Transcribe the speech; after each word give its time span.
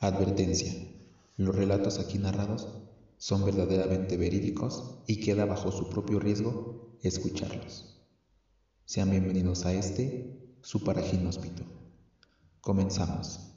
Advertencia. 0.00 0.72
Los 1.36 1.56
relatos 1.56 1.98
aquí 1.98 2.18
narrados 2.18 2.68
son 3.16 3.44
verdaderamente 3.44 4.16
verídicos 4.16 5.00
y 5.08 5.18
queda 5.18 5.44
bajo 5.44 5.72
su 5.72 5.90
propio 5.90 6.20
riesgo 6.20 6.96
escucharlos. 7.02 8.00
Sean 8.84 9.10
bienvenidos 9.10 9.66
a 9.66 9.72
este, 9.72 10.54
su 10.62 10.84
paraginóspito. 10.84 11.64
Comenzamos. 12.60 13.47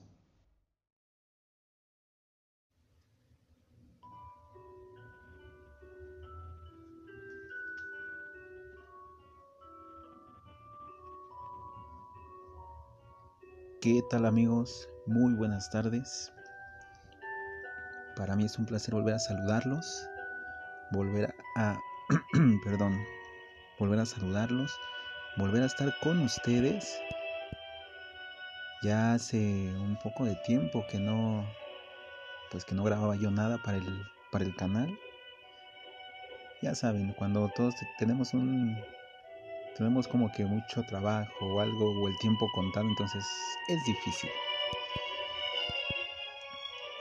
¿Qué 13.82 14.04
tal 14.12 14.28
amigos? 14.28 14.88
Muy 15.08 15.34
buenas 15.34 15.72
tardes. 15.72 16.32
Para 18.16 18.36
mí 18.36 18.46
es 18.46 18.60
un 18.60 18.68
placer 18.68 18.94
volver 18.94 19.16
a 19.16 19.20
saludarlos, 19.20 20.08
volver 20.92 21.34
a, 21.56 21.80
perdón, 22.64 23.04
volver 23.80 24.02
a 24.02 24.06
saludarlos, 24.06 24.72
volver 25.36 25.64
a 25.64 25.66
estar 25.66 25.92
con 26.00 26.20
ustedes. 26.20 27.02
Ya 28.84 29.14
hace 29.14 29.74
un 29.76 29.98
poco 29.98 30.26
de 30.26 30.36
tiempo 30.46 30.86
que 30.88 31.00
no, 31.00 31.44
pues 32.52 32.66
que 32.66 32.76
no 32.76 32.84
grababa 32.84 33.16
yo 33.16 33.32
nada 33.32 33.58
para 33.64 33.78
el, 33.78 34.04
para 34.32 34.46
el 34.46 34.56
canal. 34.56 34.96
Ya 36.62 36.76
saben, 36.76 37.14
cuando 37.14 37.50
todos 37.56 37.74
tenemos 37.98 38.36
un 38.36 38.78
tenemos 39.82 40.08
como 40.08 40.32
que 40.32 40.46
mucho 40.46 40.84
trabajo 40.84 41.44
o 41.44 41.60
algo 41.60 41.90
o 41.90 42.08
el 42.08 42.16
tiempo 42.20 42.48
contado, 42.54 42.86
entonces 42.88 43.26
es 43.68 43.84
difícil. 43.84 44.30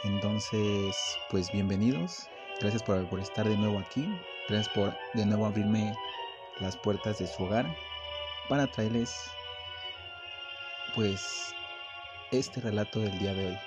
Entonces, 0.04 0.96
pues 1.30 1.52
bienvenidos. 1.52 2.26
Gracias 2.58 2.82
por, 2.82 3.06
por 3.10 3.20
estar 3.20 3.46
de 3.46 3.54
nuevo 3.59 3.80
aquí. 3.80 4.09
Gracias 4.48 4.74
por 4.74 4.95
de 5.12 5.26
nuevo 5.26 5.45
abrirme 5.45 5.95
las 6.60 6.74
puertas 6.78 7.18
de 7.18 7.26
su 7.26 7.45
hogar 7.45 7.66
para 8.48 8.66
traerles 8.66 9.15
pues 10.94 11.54
este 12.30 12.62
relato 12.62 13.00
del 13.00 13.18
día 13.18 13.34
de 13.34 13.48
hoy. 13.48 13.59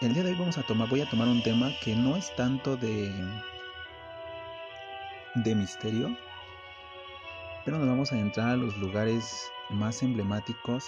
El 0.00 0.12
día 0.12 0.24
de 0.24 0.30
hoy 0.30 0.36
vamos 0.36 0.58
a 0.58 0.64
tomar, 0.64 0.88
voy 0.88 1.02
a 1.02 1.08
tomar 1.08 1.28
un 1.28 1.40
tema 1.44 1.70
que 1.84 1.94
no 1.94 2.16
es 2.16 2.34
tanto 2.34 2.76
de 2.76 3.12
de 5.36 5.54
misterio, 5.54 6.16
pero 7.68 7.80
nos 7.80 7.88
vamos 7.88 8.12
a 8.12 8.18
entrar 8.18 8.48
a 8.48 8.56
los 8.56 8.78
lugares 8.78 9.52
más 9.68 10.02
emblemáticos 10.02 10.84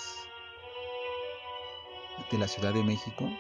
de 2.33 2.39
la 2.39 2.49
Ciudad 2.49 2.73
de 2.73 2.83
México, 2.83 3.31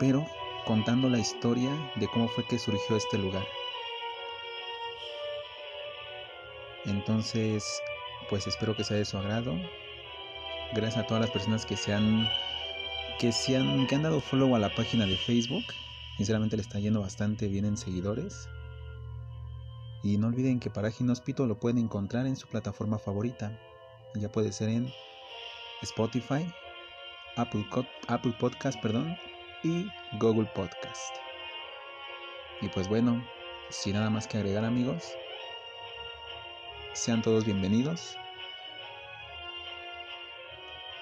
pero 0.00 0.26
contando 0.64 1.08
la 1.08 1.20
historia 1.20 1.70
de 1.94 2.08
cómo 2.08 2.26
fue 2.26 2.44
que 2.48 2.58
surgió 2.58 2.96
este 2.96 3.18
lugar. 3.18 3.46
Entonces, 6.86 7.64
pues 8.28 8.48
espero 8.48 8.74
que 8.74 8.82
sea 8.82 8.96
de 8.96 9.04
su 9.04 9.16
agrado. 9.16 9.54
Gracias 10.74 11.04
a 11.04 11.06
todas 11.06 11.20
las 11.20 11.30
personas 11.30 11.64
que 11.64 11.76
se 11.76 11.94
han 11.94 12.28
que 13.20 13.30
se 13.30 13.56
han 13.56 13.86
que 13.86 13.94
han 13.94 14.02
dado 14.02 14.20
follow 14.20 14.56
a 14.56 14.58
la 14.58 14.74
página 14.74 15.06
de 15.06 15.16
Facebook. 15.16 15.66
Sinceramente 16.16 16.56
le 16.56 16.62
está 16.62 16.80
yendo 16.80 17.00
bastante 17.00 17.46
bien 17.46 17.64
en 17.64 17.76
seguidores. 17.76 18.48
Y 20.06 20.18
no 20.18 20.28
olviden 20.28 20.60
que 20.60 20.70
Paraje 20.70 21.02
Hospital 21.10 21.48
lo 21.48 21.58
pueden 21.58 21.78
encontrar 21.78 22.28
en 22.28 22.36
su 22.36 22.46
plataforma 22.46 22.96
favorita. 22.96 23.50
Ya 24.14 24.30
puede 24.30 24.52
ser 24.52 24.68
en 24.68 24.88
Spotify, 25.82 26.46
Apple, 27.34 27.66
Apple 28.06 28.32
Podcast, 28.38 28.80
perdón, 28.80 29.16
y 29.64 29.90
Google 30.20 30.48
Podcast. 30.54 31.16
Y 32.60 32.68
pues 32.68 32.88
bueno, 32.88 33.26
sin 33.68 33.94
nada 33.94 34.08
más 34.08 34.28
que 34.28 34.36
agregar 34.36 34.64
amigos, 34.64 35.12
sean 36.92 37.20
todos 37.20 37.44
bienvenidos. 37.44 38.16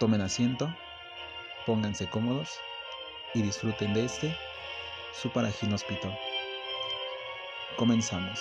Tomen 0.00 0.22
asiento, 0.22 0.74
pónganse 1.66 2.08
cómodos 2.08 2.58
y 3.34 3.42
disfruten 3.42 3.92
de 3.92 4.06
este 4.06 4.34
su 5.12 5.28
Parajín 5.28 5.74
Hospital. 5.74 6.18
Comenzamos. 7.76 8.40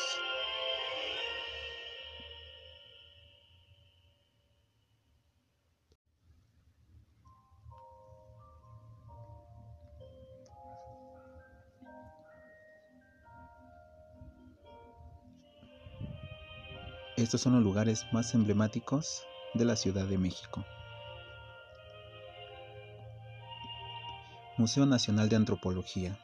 Estos 17.23 17.39
son 17.39 17.53
los 17.53 17.63
lugares 17.63 18.05
más 18.11 18.33
emblemáticos 18.33 19.23
de 19.53 19.63
la 19.63 19.77
Ciudad 19.77 20.05
de 20.05 20.17
México. 20.17 20.65
Museo 24.57 24.85
Nacional 24.85 25.29
de 25.29 25.37
Antropología. 25.37 26.19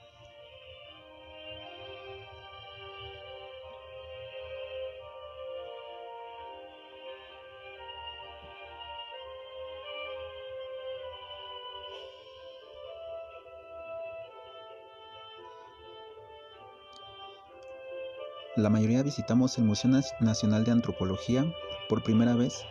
La 18.60 18.70
mayoría 18.70 19.04
visitamos 19.04 19.58
el 19.58 19.64
Museo 19.64 19.90
Nacional 20.20 20.66
de 20.66 20.72
Antropología 20.72 21.46
por 21.88 22.04
primera 22.04 22.36
vez 22.36 22.66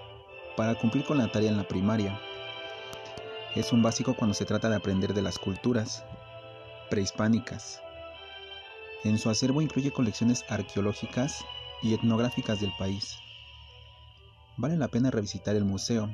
para 0.54 0.74
cumplir 0.74 1.02
con 1.06 1.16
la 1.16 1.32
tarea 1.32 1.48
en 1.48 1.56
la 1.56 1.66
primaria. 1.66 2.20
Es 3.54 3.72
un 3.72 3.82
básico 3.82 4.14
cuando 4.14 4.34
se 4.34 4.44
trata 4.44 4.68
de 4.68 4.76
aprender 4.76 5.14
de 5.14 5.22
las 5.22 5.38
culturas 5.38 6.04
prehispánicas. 6.90 7.80
En 9.02 9.16
su 9.16 9.30
acervo 9.30 9.62
incluye 9.62 9.90
colecciones 9.90 10.44
arqueológicas 10.50 11.42
y 11.80 11.94
etnográficas 11.94 12.60
del 12.60 12.72
país. 12.78 13.16
Vale 14.58 14.76
la 14.76 14.88
pena 14.88 15.10
revisitar 15.10 15.56
el 15.56 15.64
museo, 15.64 16.10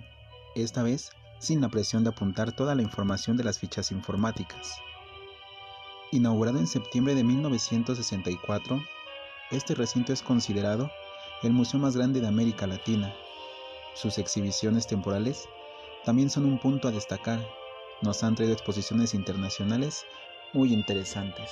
esta 0.55 0.85
vez 0.85 1.11
sin 1.41 1.61
la 1.61 1.69
presión 1.69 2.05
de 2.05 2.11
apuntar 2.11 2.53
toda 2.53 2.77
la 2.77 2.83
información 2.83 3.37
de 3.37 3.43
las 3.43 3.59
fichas 3.59 3.91
informáticas. 3.91 4.77
Inaugurado 6.13 6.61
en 6.61 6.69
septiembre 6.69 7.17
de 7.17 7.25
1964, 7.25 8.81
este 9.55 9.75
recinto 9.75 10.13
es 10.13 10.23
considerado 10.23 10.91
el 11.43 11.53
museo 11.53 11.79
más 11.81 11.97
grande 11.97 12.21
de 12.21 12.27
América 12.27 12.67
Latina. 12.67 13.15
Sus 13.95 14.19
exhibiciones 14.19 14.87
temporales 14.87 15.49
también 16.05 16.31
son 16.31 16.45
un 16.45 16.59
punto 16.59 16.89
a 16.89 16.91
destacar. 16.91 17.47
Nos 18.03 18.23
han 18.23 18.35
traído 18.35 18.55
exposiciones 18.55 19.15
internacionales 19.15 20.05
muy 20.53 20.73
interesantes. 20.73 21.51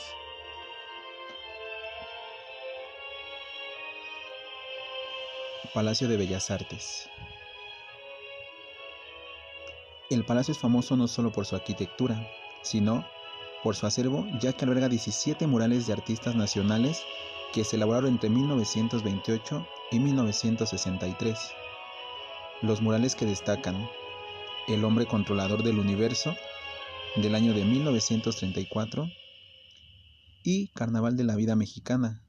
Palacio 5.73 6.09
de 6.09 6.17
Bellas 6.17 6.51
Artes. 6.51 7.09
El 10.11 10.25
palacio 10.25 10.53
es 10.53 10.59
famoso 10.59 10.97
no 10.97 11.09
solo 11.09 11.33
por 11.33 11.47
su 11.47 11.57
arquitectura, 11.57 12.29
sino 12.61 13.07
por 13.63 13.77
su 13.77 13.87
acervo, 13.87 14.27
ya 14.41 14.53
que 14.53 14.65
alberga 14.65 14.89
17 14.89 15.47
murales 15.47 15.87
de 15.87 15.95
artistas 15.95 16.35
nacionales 16.35 17.03
que 17.53 17.65
se 17.65 17.77
elaboraron 17.77 18.09
entre 18.11 18.31
1928 18.31 19.67
y 19.91 20.01
1963. 20.01 21.39
Los 22.63 22.81
murales 22.81 23.15
que 23.15 23.27
destacan 23.27 23.89
El 24.69 24.85
hombre 24.85 25.07
controlador 25.07 25.63
del 25.63 25.79
universo 25.79 26.35
del 27.17 27.35
año 27.35 27.53
de 27.53 27.65
1934 27.65 29.07
y 30.45 30.69
Carnaval 30.69 31.17
de 31.17 31.25
la 31.25 31.37
vida 31.37 31.55
mexicana 31.55 32.25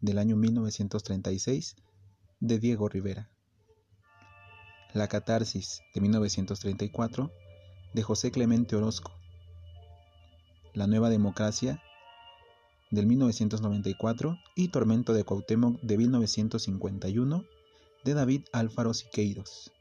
del 0.00 0.18
año 0.18 0.36
1936 0.36 1.76
de 2.40 2.58
Diego 2.58 2.88
Rivera. 2.88 3.30
La 4.94 5.08
catarsis 5.08 5.82
de 5.94 6.00
1934 6.00 7.30
de 7.92 8.02
José 8.02 8.30
Clemente 8.30 8.76
Orozco. 8.76 9.12
La 10.72 10.86
nueva 10.86 11.10
democracia 11.10 11.82
del 12.90 13.06
1994 13.06 14.38
y 14.54 14.68
Tormento 14.68 15.12
de 15.12 15.24
Cuauhtémoc 15.24 15.80
de 15.80 15.98
1951 15.98 17.44
de 18.04 18.14
David 18.14 18.42
Alfaro 18.52 18.94
Siqueiros. 18.94 19.72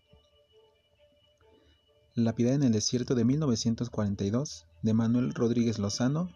La 2.16 2.34
piedad 2.34 2.54
en 2.54 2.64
el 2.64 2.72
desierto 2.72 3.14
de 3.14 3.26
1942 3.26 4.66
de 4.82 4.94
Manuel 4.94 5.34
Rodríguez 5.34 5.80
Lozano 5.80 6.30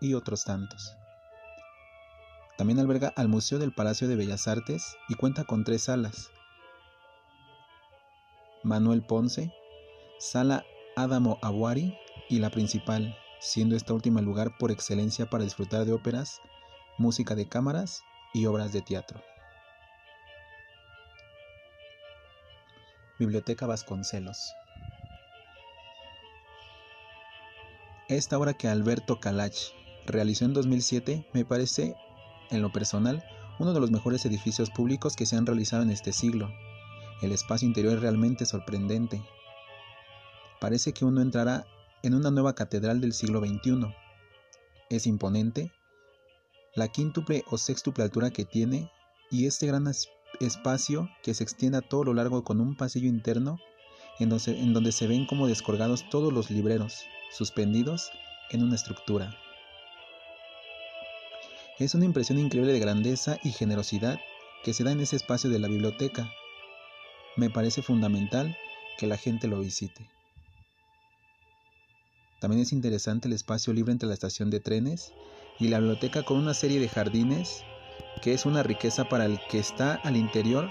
y 0.00 0.14
otros 0.14 0.44
tantos. 0.44 0.94
También 2.56 2.78
alberga 2.78 3.12
al 3.14 3.28
Museo 3.28 3.58
del 3.58 3.72
Palacio 3.72 4.08
de 4.08 4.16
Bellas 4.16 4.48
Artes 4.48 4.96
y 5.08 5.14
cuenta 5.14 5.44
con 5.44 5.64
tres 5.64 5.82
salas. 5.82 6.30
Manuel 8.62 9.02
Ponce, 9.02 9.52
Sala 10.18 10.64
Adamo 10.96 11.38
Awari 11.42 11.94
y 12.30 12.38
la 12.38 12.50
principal, 12.50 13.14
siendo 13.40 13.76
esta 13.76 13.94
última 13.94 14.20
lugar 14.20 14.56
por 14.58 14.70
excelencia 14.70 15.26
para 15.26 15.44
disfrutar 15.44 15.84
de 15.84 15.92
óperas, 15.92 16.40
música 16.98 17.34
de 17.34 17.48
cámaras 17.48 18.02
y 18.32 18.46
obras 18.46 18.72
de 18.72 18.82
teatro. 18.82 19.22
Biblioteca 23.18 23.66
Vasconcelos. 23.66 24.52
Esta 28.08 28.38
obra 28.38 28.54
que 28.54 28.68
Alberto 28.68 29.18
Calach 29.20 29.56
realizó 30.06 30.44
en 30.44 30.52
2007 30.52 31.26
me 31.32 31.44
parece, 31.44 31.94
en 32.50 32.62
lo 32.62 32.70
personal, 32.70 33.24
uno 33.58 33.72
de 33.72 33.80
los 33.80 33.90
mejores 33.90 34.24
edificios 34.26 34.70
públicos 34.70 35.16
que 35.16 35.26
se 35.26 35.36
han 35.36 35.46
realizado 35.46 35.82
en 35.82 35.90
este 35.90 36.12
siglo. 36.12 36.50
El 37.22 37.32
espacio 37.32 37.66
interior 37.66 37.94
es 37.94 38.00
realmente 38.00 38.44
sorprendente. 38.44 39.22
Parece 40.60 40.92
que 40.92 41.04
uno 41.04 41.22
entrará 41.22 41.66
en 42.02 42.14
una 42.14 42.30
nueva 42.30 42.54
catedral 42.54 43.00
del 43.00 43.12
siglo 43.12 43.40
XXI. 43.40 43.94
Es 44.90 45.06
imponente, 45.06 45.72
la 46.74 46.88
quíntuple 46.88 47.44
o 47.50 47.58
sextuple 47.58 48.04
altura 48.04 48.30
que 48.30 48.44
tiene 48.44 48.90
y 49.30 49.46
este 49.46 49.66
gran 49.66 49.90
espacio 50.40 51.08
que 51.22 51.34
se 51.34 51.42
extiende 51.42 51.78
a 51.78 51.82
todo 51.82 52.04
lo 52.04 52.14
largo 52.14 52.44
con 52.44 52.60
un 52.60 52.76
pasillo 52.76 53.08
interno 53.08 53.58
en 54.18 54.28
donde, 54.28 54.60
en 54.60 54.72
donde 54.72 54.92
se 54.92 55.06
ven 55.06 55.26
como 55.26 55.46
descolgados 55.46 56.08
todos 56.10 56.32
los 56.32 56.50
libreros, 56.50 57.04
suspendidos 57.32 58.10
en 58.50 58.62
una 58.62 58.76
estructura. 58.76 59.34
Es 61.78 61.94
una 61.94 62.06
impresión 62.06 62.38
increíble 62.38 62.72
de 62.72 62.80
grandeza 62.80 63.38
y 63.42 63.52
generosidad 63.52 64.18
que 64.64 64.72
se 64.72 64.84
da 64.84 64.92
en 64.92 65.00
ese 65.00 65.16
espacio 65.16 65.50
de 65.50 65.58
la 65.58 65.68
biblioteca. 65.68 66.30
Me 67.36 67.50
parece 67.50 67.82
fundamental 67.82 68.56
que 68.98 69.06
la 69.06 69.18
gente 69.18 69.46
lo 69.46 69.60
visite. 69.60 70.15
También 72.40 72.62
es 72.62 72.72
interesante 72.72 73.28
el 73.28 73.34
espacio 73.34 73.72
libre 73.72 73.92
entre 73.92 74.08
la 74.08 74.14
estación 74.14 74.50
de 74.50 74.60
trenes 74.60 75.12
y 75.58 75.68
la 75.68 75.78
biblioteca 75.78 76.22
con 76.22 76.36
una 76.36 76.54
serie 76.54 76.80
de 76.80 76.88
jardines 76.88 77.64
que 78.22 78.32
es 78.32 78.46
una 78.46 78.62
riqueza 78.62 79.08
para 79.08 79.24
el 79.26 79.38
que 79.50 79.58
está 79.58 79.94
al 79.94 80.16
interior 80.16 80.68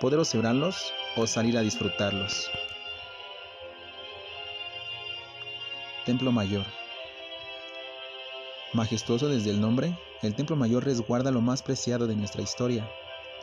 poder 0.00 0.18
observarlos 0.18 0.92
o 1.16 1.26
salir 1.26 1.56
a 1.56 1.62
disfrutarlos. 1.62 2.48
Templo 6.04 6.30
Mayor. 6.30 6.64
Majestuoso 8.72 9.28
desde 9.28 9.50
el 9.50 9.60
nombre, 9.60 9.98
el 10.22 10.34
Templo 10.34 10.54
Mayor 10.54 10.84
resguarda 10.84 11.30
lo 11.30 11.40
más 11.40 11.62
preciado 11.62 12.06
de 12.06 12.14
nuestra 12.14 12.42
historia. 12.42 12.88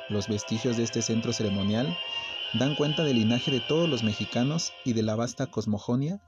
Los 0.10 0.28
vestigios 0.28 0.78
de 0.78 0.84
este 0.84 1.02
centro 1.02 1.34
ceremonial 1.34 1.98
dan 2.54 2.76
cuenta 2.76 3.04
del 3.04 3.18
linaje 3.18 3.52
de 3.52 3.62
todos 3.62 3.90
los 3.90 4.04
mexicanos 4.04 4.74
y 4.86 4.94
de 4.94 5.02
la 5.02 5.16
vasta 5.16 5.48
cosmogonia 5.48 6.22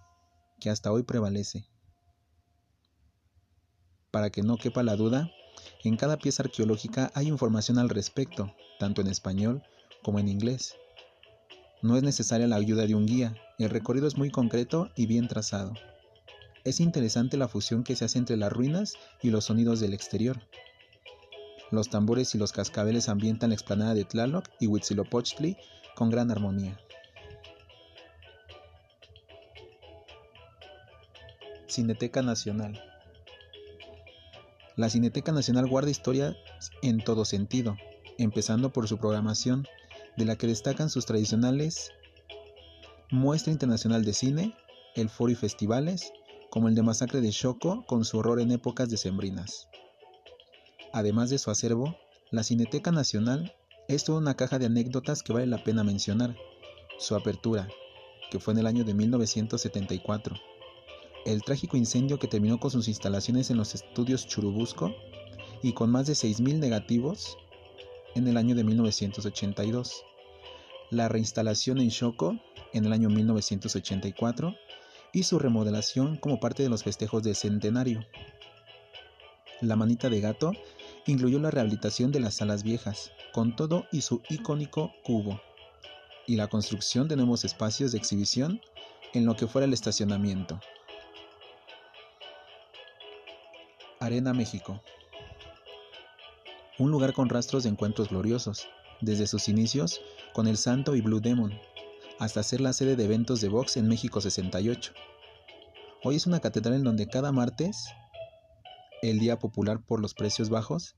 que 0.60 0.70
hasta 0.70 0.92
hoy 0.92 1.04
prevalece. 1.04 1.68
Para 4.12 4.30
que 4.30 4.42
no 4.42 4.58
quepa 4.58 4.84
la 4.84 4.96
duda, 4.96 5.30
en 5.84 5.98
cada 5.98 6.18
pieza 6.18 6.44
arqueológica 6.44 7.12
hay 7.14 7.28
información 7.28 7.78
al 7.78 7.90
respecto, 7.90 8.54
tanto 8.80 9.02
en 9.02 9.08
español 9.08 9.62
como 10.04 10.20
en 10.20 10.28
inglés. 10.28 10.76
No 11.82 11.96
es 11.96 12.04
necesaria 12.04 12.48
la 12.48 12.56
ayuda 12.56 12.88
de 12.88 12.96
un 12.96 13.06
guía, 13.06 13.36
el 13.60 13.70
recorrido 13.70 14.08
es 14.08 14.18
muy 14.18 14.32
concreto 14.32 14.90
y 14.96 15.06
bien 15.06 15.28
trazado. 15.28 15.74
Es 16.64 16.80
interesante 16.80 17.38
la 17.38 17.48
fusión 17.48 17.84
que 17.84 17.96
se 17.96 18.06
hace 18.06 18.18
entre 18.18 18.38
las 18.38 18.52
ruinas 18.52 18.94
y 19.22 19.30
los 19.30 19.46
sonidos 19.46 19.80
del 19.80 19.94
exterior. 19.94 20.42
Los 21.70 21.90
tambores 21.90 22.34
y 22.34 22.40
los 22.40 22.52
cascabeles 22.52 23.10
ambientan 23.10 23.50
la 23.50 23.56
explanada 23.56 23.94
de 23.94 24.06
Tlaloc 24.06 24.50
y 24.60 24.68
Huitzilopochtli 24.68 25.58
con 25.96 26.10
gran 26.10 26.32
armonía. 26.32 26.80
Cineteca 31.76 32.22
Nacional 32.22 32.82
La 34.78 34.90
Cineteca 34.90 35.34
Nacional 35.34 35.68
guarda 35.68 35.92
historias 35.92 36.38
en 36.82 37.04
todo 37.04 37.26
sentido, 37.26 37.76
empezando 38.18 38.72
por 38.72 38.88
su 38.88 38.98
programación, 38.98 39.68
de 40.16 40.24
la 40.24 40.38
que 40.38 40.48
destacan 40.48 40.90
sus 40.90 41.06
tradicionales 41.06 41.92
Muestra 43.12 43.52
Internacional 43.52 44.06
de 44.06 44.14
Cine, 44.14 44.56
el 44.96 45.10
Foro 45.10 45.34
y 45.34 45.36
Festivales, 45.36 46.14
como 46.50 46.70
el 46.70 46.76
de 46.76 46.84
Masacre 46.84 47.20
de 47.20 47.32
Choco 47.32 47.86
con 47.86 48.06
su 48.06 48.20
horror 48.20 48.40
en 48.40 48.54
épocas 48.54 48.88
decembrinas. 48.88 49.68
Además 50.94 51.30
de 51.30 51.40
su 51.40 51.52
acervo, 51.52 51.98
la 52.32 52.44
Cineteca 52.44 52.94
Nacional 52.94 53.54
es 53.90 54.06
toda 54.06 54.20
una 54.20 54.38
caja 54.38 54.60
de 54.60 54.68
anécdotas 54.68 55.24
que 55.24 55.34
vale 55.34 55.48
la 55.48 55.62
pena 55.62 55.84
mencionar. 55.84 56.38
Su 57.00 57.16
apertura, 57.16 57.68
que 58.32 58.40
fue 58.40 58.54
en 58.54 58.60
el 58.60 58.68
año 58.68 58.86
de 58.86 58.94
1974. 58.94 60.38
El 61.26 61.42
trágico 61.42 61.76
incendio 61.76 62.20
que 62.20 62.28
terminó 62.28 62.60
con 62.60 62.70
sus 62.70 62.88
instalaciones 62.88 63.50
en 63.50 63.58
los 63.58 63.74
estudios 63.74 64.28
Churubusco 64.28 64.96
y 65.64 65.74
con 65.74 65.90
más 65.90 66.06
de 66.06 66.14
6.000 66.14 66.60
negativos 66.60 67.36
en 68.14 68.28
el 68.28 68.38
año 68.38 68.54
de 68.54 68.64
1982. 68.64 70.04
La 70.92 71.10
reinstalación 71.10 71.80
en 71.80 71.90
Choco 71.90 72.38
en 72.74 72.86
el 72.86 72.94
año 72.94 73.10
1984 73.10 74.56
y 75.14 75.24
su 75.24 75.40
remodelación 75.40 76.18
como 76.18 76.40
parte 76.40 76.62
de 76.62 76.70
los 76.70 76.84
festejos 76.84 77.24
del 77.24 77.36
centenario. 77.36 78.06
La 79.62 79.76
manita 79.76 80.10
de 80.12 80.22
gato 80.22 80.52
incluyó 81.08 81.40
la 81.40 81.50
rehabilitación 81.50 82.12
de 82.12 82.20
las 82.20 82.36
salas 82.36 82.62
viejas, 82.62 83.12
con 83.34 83.56
todo 83.56 83.86
y 83.92 84.02
su 84.02 84.22
icónico 84.30 84.94
cubo, 85.04 85.42
y 86.28 86.36
la 86.36 86.48
construcción 86.50 87.08
de 87.08 87.16
nuevos 87.16 87.46
espacios 87.46 87.94
de 87.94 87.98
exhibición 87.98 88.62
en 89.14 89.26
lo 89.26 89.36
que 89.36 89.48
fuera 89.48 89.66
el 89.66 89.74
estacionamiento. 89.74 90.60
Arena 94.06 94.34
México. 94.34 94.82
Un 96.78 96.92
lugar 96.92 97.14
con 97.14 97.30
rastros 97.30 97.64
de 97.64 97.70
encuentros 97.70 98.10
gloriosos, 98.10 98.68
desde 99.02 99.28
sus 99.28 99.50
inicios 99.50 100.02
con 100.34 100.48
el 100.48 100.58
Santo 100.58 100.96
y 100.96 101.02
Blue 101.02 101.20
Demon, 101.20 101.60
hasta 102.20 102.44
ser 102.44 102.62
la 102.62 102.74
sede 102.74 102.96
de 102.96 103.06
eventos 103.06 103.42
de 103.42 103.50
box 103.50 103.78
en 103.78 103.88
México 103.88 104.22
68. 104.22 104.94
Hoy 106.04 106.16
es 106.16 106.28
una 106.28 106.40
catedral 106.40 106.76
en 106.76 106.84
donde 106.84 107.08
cada 107.08 107.32
martes, 107.32 107.88
el 109.02 109.20
día 109.20 109.40
popular 109.40 109.82
por 109.84 110.00
los 110.00 110.14
precios 110.14 110.50
bajos, 110.50 110.96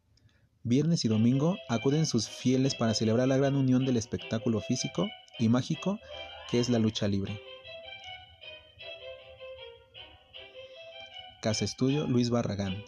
viernes 0.64 1.06
y 1.06 1.08
domingo 1.08 1.58
acuden 1.70 2.06
sus 2.06 2.28
fieles 2.28 2.76
para 2.76 2.94
celebrar 2.94 3.28
la 3.28 3.38
gran 3.38 3.56
unión 3.56 3.86
del 3.86 3.98
espectáculo 3.98 4.60
físico 4.60 5.08
y 5.40 5.48
mágico 5.48 6.00
que 6.52 6.60
es 6.60 6.70
la 6.70 6.80
lucha 6.80 7.08
libre. 7.08 7.40
Casa 11.42 11.64
Estudio 11.64 12.08
Luis 12.08 12.30
Barragán. 12.30 12.84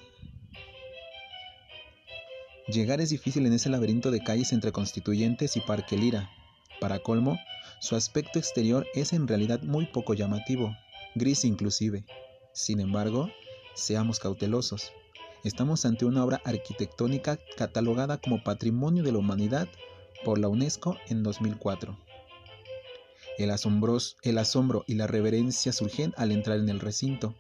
Llegar 2.72 3.02
es 3.02 3.10
difícil 3.10 3.48
en 3.48 3.54
ese 3.54 3.68
laberinto 3.70 4.12
de 4.12 4.22
calles 4.22 4.54
entre 4.54 4.72
Constituyentes 4.72 5.58
y 5.58 5.60
Parque 5.60 5.98
Lira. 5.98 6.30
Para 6.80 7.00
colmo, 7.00 7.40
su 7.80 7.96
aspecto 7.96 8.38
exterior 8.38 8.86
es 8.94 9.12
en 9.12 9.28
realidad 9.28 9.64
muy 9.64 9.88
poco 9.88 10.14
llamativo, 10.14 10.76
gris 11.16 11.46
inclusive. 11.46 12.06
Sin 12.54 12.80
embargo, 12.80 13.32
seamos 13.74 14.20
cautelosos. 14.20 14.92
Estamos 15.44 15.84
ante 15.86 16.06
una 16.06 16.24
obra 16.24 16.44
arquitectónica 16.46 17.40
catalogada 17.58 18.22
como 18.22 18.44
Patrimonio 18.44 19.02
de 19.02 19.14
la 19.14 19.18
Humanidad 19.18 19.68
por 20.24 20.38
la 20.38 20.48
UNESCO 20.48 20.96
en 21.08 21.24
2004. 21.24 21.98
El, 23.40 23.52
el 24.22 24.38
asombro 24.38 24.84
y 24.86 24.94
la 24.94 25.08
reverencia 25.08 25.74
surgen 25.74 26.14
al 26.18 26.32
entrar 26.32 26.60
en 26.60 26.70
el 26.70 26.80
recinto. 26.80 27.34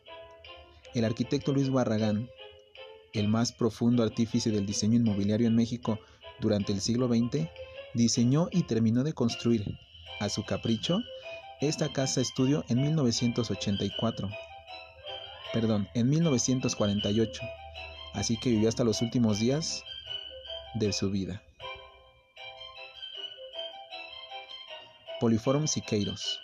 El 0.95 1.05
arquitecto 1.05 1.53
Luis 1.53 1.69
Barragán, 1.69 2.29
el 3.13 3.28
más 3.28 3.51
profundo 3.51 4.04
artífice 4.04 4.51
del 4.51 4.66
diseño 4.66 4.98
inmobiliario 4.98 5.48
en 5.48 5.56
México 5.56 6.00
durante 6.39 6.74
el 6.74 6.82
siglo 6.82 7.08
XX, 7.08 7.48
diseñó 7.94 8.50
y 8.51 8.63
terminó 8.63 9.04
de 9.04 9.13
construir 9.13 9.78
a 10.20 10.30
su 10.30 10.44
capricho 10.44 11.01
esta 11.62 11.92
casa 11.92 12.22
estudio 12.22 12.63
en 12.70 12.82
1984. 12.82 14.30
Perdón, 15.54 15.89
en 15.94 16.10
1948. 16.10 17.42
Así 18.13 18.38
que 18.39 18.50
vivió 18.50 18.70
hasta 18.70 18.84
los 18.84 19.01
últimos 19.01 19.39
días 19.39 19.84
de 20.75 20.94
su 20.94 21.10
vida. 21.10 21.44
Poliforum 25.20 25.68
Siqueiros. 25.68 26.39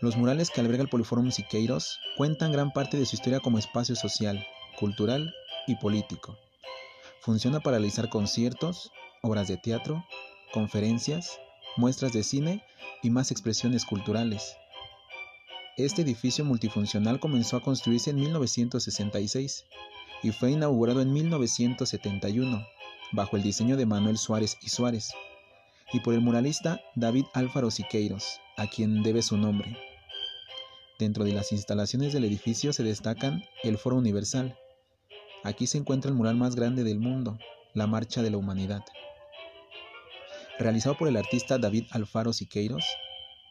Los 0.00 0.16
murales 0.16 0.50
que 0.50 0.60
alberga 0.60 0.82
el 0.82 0.88
Poliforum 0.88 1.30
Siqueiros 1.30 1.98
cuentan 2.16 2.52
gran 2.52 2.72
parte 2.72 2.96
de 2.96 3.04
su 3.04 3.16
historia 3.16 3.40
como 3.40 3.58
espacio 3.58 3.94
social, 3.94 4.44
cultural 4.78 5.34
y 5.66 5.76
político. 5.76 6.36
Funciona 7.20 7.60
para 7.60 7.78
realizar 7.78 8.08
conciertos, 8.08 8.90
obras 9.22 9.48
de 9.48 9.56
teatro, 9.56 10.04
conferencias, 10.52 11.38
muestras 11.76 12.12
de 12.12 12.22
cine 12.22 12.64
y 13.02 13.10
más 13.10 13.30
expresiones 13.30 13.84
culturales. 13.84 14.56
Este 15.76 16.02
edificio 16.02 16.44
multifuncional 16.44 17.20
comenzó 17.20 17.56
a 17.56 17.62
construirse 17.62 18.10
en 18.10 18.16
1966 18.16 19.64
y 20.22 20.32
fue 20.32 20.50
inaugurado 20.50 21.00
en 21.00 21.12
1971 21.12 22.66
bajo 23.12 23.36
el 23.36 23.42
diseño 23.42 23.76
de 23.76 23.86
Manuel 23.86 24.18
Suárez 24.18 24.58
y 24.62 24.68
Suárez 24.68 25.12
y 25.92 26.00
por 26.00 26.14
el 26.14 26.20
muralista 26.20 26.80
David 26.94 27.26
Álvaro 27.34 27.70
Siqueiros, 27.70 28.40
a 28.56 28.66
quien 28.66 29.02
debe 29.02 29.22
su 29.22 29.36
nombre. 29.36 29.76
Dentro 30.98 31.24
de 31.24 31.32
las 31.32 31.52
instalaciones 31.52 32.12
del 32.12 32.24
edificio 32.24 32.72
se 32.72 32.82
destacan 32.82 33.42
el 33.62 33.76
Foro 33.76 33.96
Universal. 33.96 34.56
Aquí 35.44 35.66
se 35.66 35.78
encuentra 35.78 36.08
el 36.08 36.16
mural 36.16 36.36
más 36.36 36.54
grande 36.54 36.84
del 36.84 37.00
mundo, 37.00 37.38
la 37.74 37.86
Marcha 37.86 38.22
de 38.22 38.30
la 38.30 38.36
Humanidad. 38.36 38.84
Realizado 40.58 40.96
por 40.96 41.08
el 41.08 41.16
artista 41.16 41.58
David 41.58 41.86
Alfaro 41.90 42.32
Siqueiros, 42.32 42.84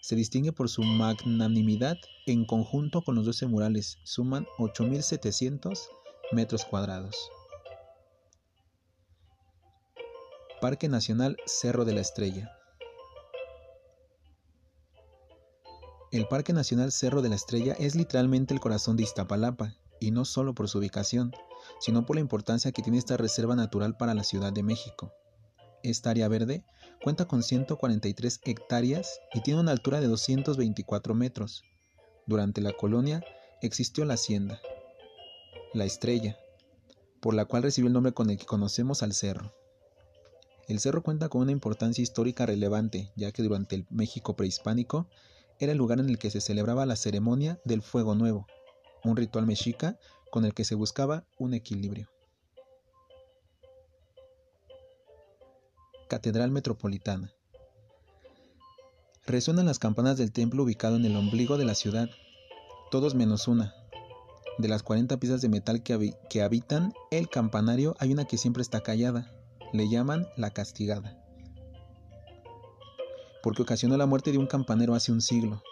se 0.01 0.15
distingue 0.15 0.53
por 0.53 0.69
su 0.69 0.83
magnanimidad 0.83 1.97
en 2.25 2.45
conjunto 2.45 3.01
con 3.01 3.15
los 3.15 3.25
12 3.25 3.47
murales, 3.47 3.97
suman 4.03 4.45
8.700 4.57 5.77
metros 6.31 6.65
cuadrados. 6.65 7.29
Parque 10.61 10.87
Nacional 10.87 11.37
Cerro 11.45 11.85
de 11.85 11.93
la 11.93 12.01
Estrella. 12.01 12.51
El 16.11 16.27
Parque 16.27 16.53
Nacional 16.53 16.91
Cerro 16.91 17.21
de 17.21 17.29
la 17.29 17.35
Estrella 17.35 17.73
es 17.79 17.95
literalmente 17.95 18.53
el 18.53 18.59
corazón 18.59 18.95
de 18.95 19.03
Iztapalapa, 19.03 19.75
y 19.99 20.11
no 20.11 20.23
solo 20.25 20.53
por 20.53 20.67
su 20.67 20.79
ubicación, 20.79 21.31
sino 21.81 22.05
por 22.05 22.15
la 22.15 22.21
importancia 22.21 22.71
que 22.71 22.83
tiene 22.83 22.99
esta 22.99 23.17
reserva 23.17 23.55
natural 23.55 23.97
para 23.97 24.13
la 24.13 24.23
Ciudad 24.23 24.53
de 24.53 24.63
México. 24.63 25.11
Esta 25.83 26.11
área 26.11 26.27
verde 26.27 26.63
cuenta 27.03 27.25
con 27.25 27.41
143 27.41 28.39
hectáreas 28.45 29.19
y 29.33 29.41
tiene 29.41 29.59
una 29.59 29.71
altura 29.71 29.99
de 29.99 30.07
224 30.07 31.15
metros. 31.15 31.63
Durante 32.27 32.61
la 32.61 32.71
colonia 32.73 33.23
existió 33.63 34.05
la 34.05 34.13
hacienda, 34.13 34.61
la 35.73 35.85
estrella, 35.85 36.37
por 37.19 37.33
la 37.33 37.45
cual 37.45 37.63
recibió 37.63 37.87
el 37.87 37.93
nombre 37.93 38.13
con 38.13 38.29
el 38.29 38.37
que 38.37 38.45
conocemos 38.45 39.01
al 39.01 39.13
cerro. 39.13 39.51
El 40.67 40.79
cerro 40.79 41.01
cuenta 41.01 41.29
con 41.29 41.41
una 41.41 41.51
importancia 41.51 42.03
histórica 42.03 42.45
relevante, 42.45 43.11
ya 43.15 43.31
que 43.31 43.41
durante 43.41 43.75
el 43.75 43.87
México 43.89 44.35
prehispánico 44.35 45.07
era 45.59 45.71
el 45.71 45.79
lugar 45.79 45.99
en 45.99 46.09
el 46.09 46.19
que 46.19 46.29
se 46.29 46.41
celebraba 46.41 46.85
la 46.85 46.95
ceremonia 46.95 47.59
del 47.65 47.81
Fuego 47.81 48.13
Nuevo, 48.13 48.45
un 49.03 49.17
ritual 49.17 49.47
mexica 49.47 49.97
con 50.31 50.45
el 50.45 50.55
que 50.55 50.65
se 50.65 50.73
buscaba 50.73 51.25
un 51.37 51.53
equilibrio. 51.53 52.09
Catedral 56.09 56.49
Metropolitana. 56.51 57.31
Resuenan 59.27 59.67
las 59.67 59.77
campanas 59.77 60.17
del 60.17 60.31
templo 60.31 60.63
ubicado 60.63 60.95
en 60.95 61.05
el 61.05 61.15
ombligo 61.15 61.57
de 61.57 61.65
la 61.65 61.75
ciudad, 61.75 62.09
todos 62.89 63.13
menos 63.13 63.47
una. 63.47 63.75
De 64.57 64.67
las 64.67 64.83
40 64.83 65.19
piezas 65.19 65.41
de 65.41 65.49
metal 65.49 65.83
que, 65.83 66.13
que 66.29 66.41
habitan 66.41 66.93
el 67.11 67.29
campanario 67.29 67.95
hay 67.99 68.11
una 68.11 68.25
que 68.25 68.37
siempre 68.37 68.61
está 68.61 68.81
callada, 68.81 69.31
le 69.73 69.87
llaman 69.89 70.27
la 70.35 70.51
castigada, 70.51 71.17
porque 73.41 73.61
ocasionó 73.61 73.95
la 73.97 74.05
muerte 74.05 74.31
de 74.31 74.37
un 74.37 74.47
campanero 74.47 74.95
hace 74.95 75.11
un 75.11 75.21
siglo. 75.21 75.63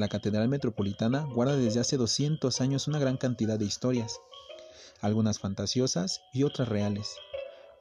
La 0.00 0.08
Catedral 0.08 0.48
Metropolitana 0.48 1.26
guarda 1.26 1.58
desde 1.58 1.78
hace 1.78 1.98
200 1.98 2.62
años 2.62 2.88
una 2.88 2.98
gran 2.98 3.18
cantidad 3.18 3.58
de 3.58 3.66
historias, 3.66 4.18
algunas 5.02 5.38
fantasiosas 5.38 6.22
y 6.32 6.44
otras 6.44 6.70
reales, 6.70 7.16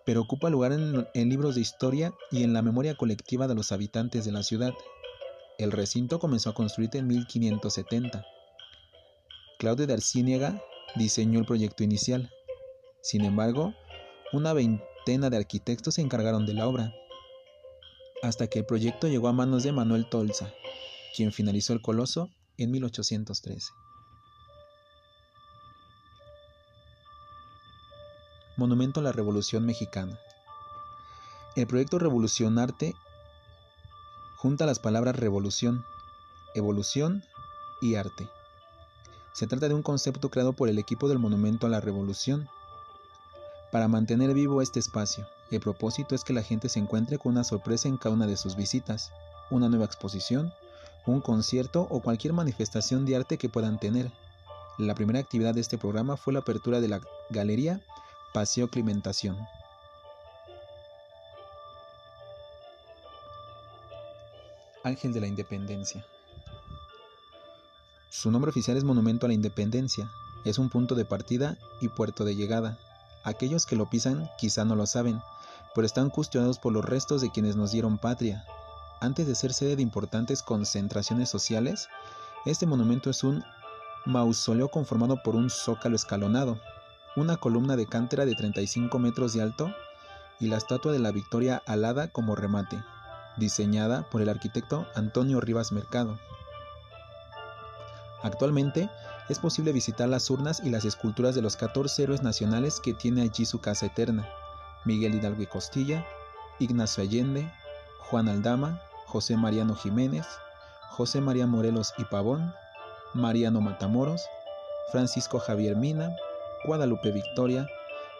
pero 0.05 0.19
ocupa 0.19 0.49
lugar 0.49 0.73
en, 0.73 1.29
libros 1.29 1.55
de 1.55 1.61
historia 1.61 2.13
y 2.29 2.43
en 2.43 2.51
la 2.51 2.61
memoria 2.61 2.95
colectiva 2.95 3.47
de 3.47 3.55
los 3.55 3.71
habitantes 3.71 4.25
de 4.25 4.33
la 4.33 4.43
ciudad. 4.43 4.73
El 5.57 5.71
recinto 5.71 6.19
comenzó 6.19 6.49
a 6.49 6.53
construirse 6.53 6.97
en 6.97 7.07
1570. 7.07 8.25
Claudio 9.57 9.87
de 9.87 9.93
Arciniega 9.93 10.61
diseñó 10.97 11.39
el 11.39 11.45
proyecto 11.45 11.85
inicial. 11.85 12.29
Sin 13.01 13.23
embargo, 13.23 13.73
una 14.33 14.51
veintena 14.51 15.29
de 15.29 15.37
arquitectos 15.37 15.93
se 15.93 16.01
encargaron 16.01 16.45
de 16.45 16.53
la 16.53 16.67
obra, 16.67 16.93
hasta 18.23 18.47
que 18.47 18.59
el 18.59 18.65
proyecto 18.65 19.07
llegó 19.07 19.29
a 19.29 19.33
manos 19.33 19.63
de 19.63 19.71
Manuel 19.71 20.09
Tolsa, 20.09 20.53
quien 21.15 21.31
finalizó 21.31 21.73
el 21.73 21.81
coloso 21.81 22.29
en 22.57 22.71
1813. 22.71 23.71
Monumento 28.57 28.99
a 28.99 29.03
la 29.03 29.11
Revolución 29.11 29.65
Mexicana. 29.65 30.19
El 31.55 31.67
proyecto 31.67 31.97
Revolucionarte 31.97 32.95
junta 34.37 34.65
las 34.65 34.79
palabras 34.79 35.15
revolución, 35.15 35.85
evolución 36.55 37.23
y 37.81 37.95
arte. 37.95 38.29
Se 39.33 39.47
trata 39.47 39.67
de 39.67 39.73
un 39.73 39.83
concepto 39.83 40.29
creado 40.29 40.53
por 40.53 40.69
el 40.69 40.79
equipo 40.79 41.07
del 41.07 41.19
Monumento 41.19 41.67
a 41.67 41.69
la 41.69 41.81
Revolución, 41.81 42.49
para 43.71 43.87
mantener 43.87 44.33
vivo 44.33 44.61
este 44.61 44.79
espacio. 44.79 45.27
El 45.51 45.59
propósito 45.59 46.15
es 46.15 46.23
que 46.23 46.33
la 46.33 46.43
gente 46.43 46.69
se 46.69 46.79
encuentre 46.79 47.17
con 47.17 47.33
una 47.33 47.43
sorpresa 47.43 47.87
en 47.87 47.97
cada 47.97 48.15
una 48.15 48.27
de 48.27 48.37
sus 48.37 48.55
visitas, 48.55 49.11
una 49.49 49.69
nueva 49.69 49.85
exposición, 49.85 50.53
un 51.05 51.21
concierto 51.21 51.87
o 51.89 52.01
cualquier 52.01 52.33
manifestación 52.33 53.05
de 53.05 53.15
arte 53.15 53.37
que 53.37 53.49
puedan 53.49 53.79
tener. 53.79 54.11
La 54.77 54.95
primera 54.95 55.19
actividad 55.19 55.53
de 55.53 55.61
este 55.61 55.77
programa 55.77 56.17
fue 56.17 56.33
la 56.33 56.39
apertura 56.39 56.79
de 56.79 56.87
la 56.87 57.01
galería 57.29 57.81
Paseo 58.33 58.69
Climentación. 58.69 59.37
Ángel 64.83 65.13
de 65.13 65.19
la 65.19 65.27
Independencia. 65.27 66.05
Su 68.09 68.31
nombre 68.31 68.49
oficial 68.49 68.77
es 68.77 68.83
Monumento 68.83 69.25
a 69.25 69.29
la 69.29 69.33
Independencia. 69.33 70.09
Es 70.45 70.57
un 70.57 70.69
punto 70.69 70.95
de 70.95 71.05
partida 71.05 71.57
y 71.81 71.89
puerto 71.89 72.23
de 72.23 72.35
llegada. 72.35 72.77
Aquellos 73.23 73.65
que 73.65 73.75
lo 73.75 73.89
pisan 73.89 74.29
quizá 74.37 74.63
no 74.63 74.75
lo 74.75 74.85
saben, 74.85 75.21
pero 75.75 75.85
están 75.85 76.09
custodiados 76.09 76.59
por 76.59 76.73
los 76.73 76.85
restos 76.85 77.21
de 77.21 77.31
quienes 77.31 77.55
nos 77.55 77.71
dieron 77.71 77.97
patria. 77.97 78.45
Antes 79.01 79.27
de 79.27 79.35
ser 79.35 79.53
sede 79.53 79.77
de 79.77 79.81
importantes 79.81 80.43
concentraciones 80.43 81.29
sociales, 81.29 81.87
este 82.45 82.65
monumento 82.65 83.09
es 83.09 83.23
un 83.23 83.43
mausoleo 84.05 84.69
conformado 84.69 85.23
por 85.23 85.35
un 85.35 85.49
zócalo 85.49 85.95
escalonado, 85.95 86.59
una 87.15 87.37
columna 87.37 87.77
de 87.77 87.85
cántera 87.85 88.25
de 88.25 88.35
35 88.35 88.99
metros 88.99 89.33
de 89.33 89.41
alto 89.41 89.73
y 90.39 90.47
la 90.47 90.57
estatua 90.57 90.91
de 90.91 90.99
la 90.99 91.11
Victoria 91.11 91.61
alada 91.65 92.09
como 92.09 92.35
remate, 92.35 92.83
diseñada 93.37 94.09
por 94.09 94.21
el 94.21 94.27
arquitecto 94.27 94.85
Antonio 94.95 95.39
Rivas 95.39 95.71
Mercado. 95.71 96.19
Actualmente 98.21 98.89
es 99.29 99.39
posible 99.39 99.71
visitar 99.71 100.09
las 100.09 100.29
urnas 100.29 100.61
y 100.61 100.71
las 100.71 100.83
esculturas 100.83 101.35
de 101.35 101.41
los 101.41 101.55
14 101.55 102.03
héroes 102.03 102.21
nacionales 102.21 102.81
que 102.81 102.93
tiene 102.93 103.21
allí 103.21 103.45
su 103.45 103.61
casa 103.61 103.85
eterna. 103.85 104.27
Miguel 104.83 105.15
Hidalgo 105.15 105.41
y 105.41 105.47
Costilla, 105.47 106.05
Ignacio 106.59 107.03
Allende, 107.03 107.49
Juan 108.09 108.27
Aldama, 108.27 108.81
José 109.09 109.37
Mariano 109.37 109.73
Jiménez, 109.73 110.27
José 110.91 111.19
María 111.19 111.47
Morelos 111.47 111.95
y 111.97 112.03
Pavón, 112.05 112.53
Mariano 113.15 113.59
Matamoros, 113.59 114.21
Francisco 114.91 115.39
Javier 115.39 115.75
Mina, 115.75 116.15
Guadalupe 116.65 117.11
Victoria, 117.11 117.67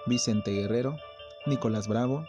Vicente 0.08 0.50
Guerrero, 0.50 0.98
Nicolás 1.46 1.88
Bravo, 1.88 2.25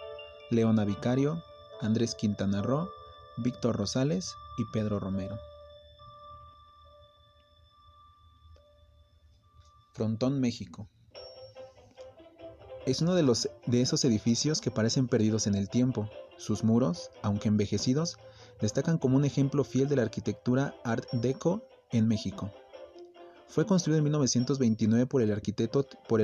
Leona 0.51 0.85
Vicario, 0.85 1.43
Andrés 1.81 2.15
Quintana 2.15 2.61
Roo, 2.61 2.91
Víctor 3.39 3.77
Rosales 3.77 4.35
y 4.59 4.67
Pedro 4.71 5.01
Romero. 5.01 5.39
Frontón, 9.95 10.39
México. 10.39 10.87
Es 12.85 13.01
uno 13.01 13.15
de, 13.15 13.23
los, 13.23 13.49
de 13.65 13.81
esos 13.81 14.05
edificios 14.05 14.61
que 14.61 14.71
parecen 14.71 15.09
perdidos 15.09 15.47
en 15.47 15.55
el 15.55 15.71
tiempo. 15.71 16.11
Sus 16.37 16.63
muros, 16.63 17.11
aunque 17.23 17.49
envejecidos, 17.49 18.19
destacan 18.61 18.99
como 18.99 19.17
un 19.17 19.25
ejemplo 19.25 19.65
fiel 19.65 19.89
de 19.89 19.97
la 19.97 20.03
arquitectura 20.03 20.75
Art 20.85 21.07
Deco 21.13 21.63
en 21.91 22.07
México. 22.07 22.51
Fue 23.49 23.67
construido 23.67 23.99
en 23.99 24.05
1929 24.05 25.07
por 25.07 25.23
el 25.23 25.33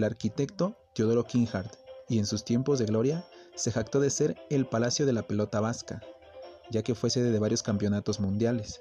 arquitecto, 0.05 0.77
Teodoro 0.95 1.25
Kinghart 1.25 1.75
y 2.09 2.19
en 2.19 2.27
sus 2.27 2.45
tiempos 2.45 2.79
de 2.79 2.87
gloria 2.87 3.27
se 3.55 3.73
jactó 3.73 4.01
de 4.01 4.11
ser 4.11 4.37
el 4.51 4.67
Palacio 4.67 5.07
de 5.07 5.13
la 5.13 5.27
Pelota 5.27 5.61
Vasca, 5.61 6.01
ya 6.71 6.83
que 6.83 6.95
fue 6.95 7.11
sede 7.11 7.33
de 7.33 7.39
varios 7.39 7.63
campeonatos 7.63 8.21
mundiales. 8.21 8.81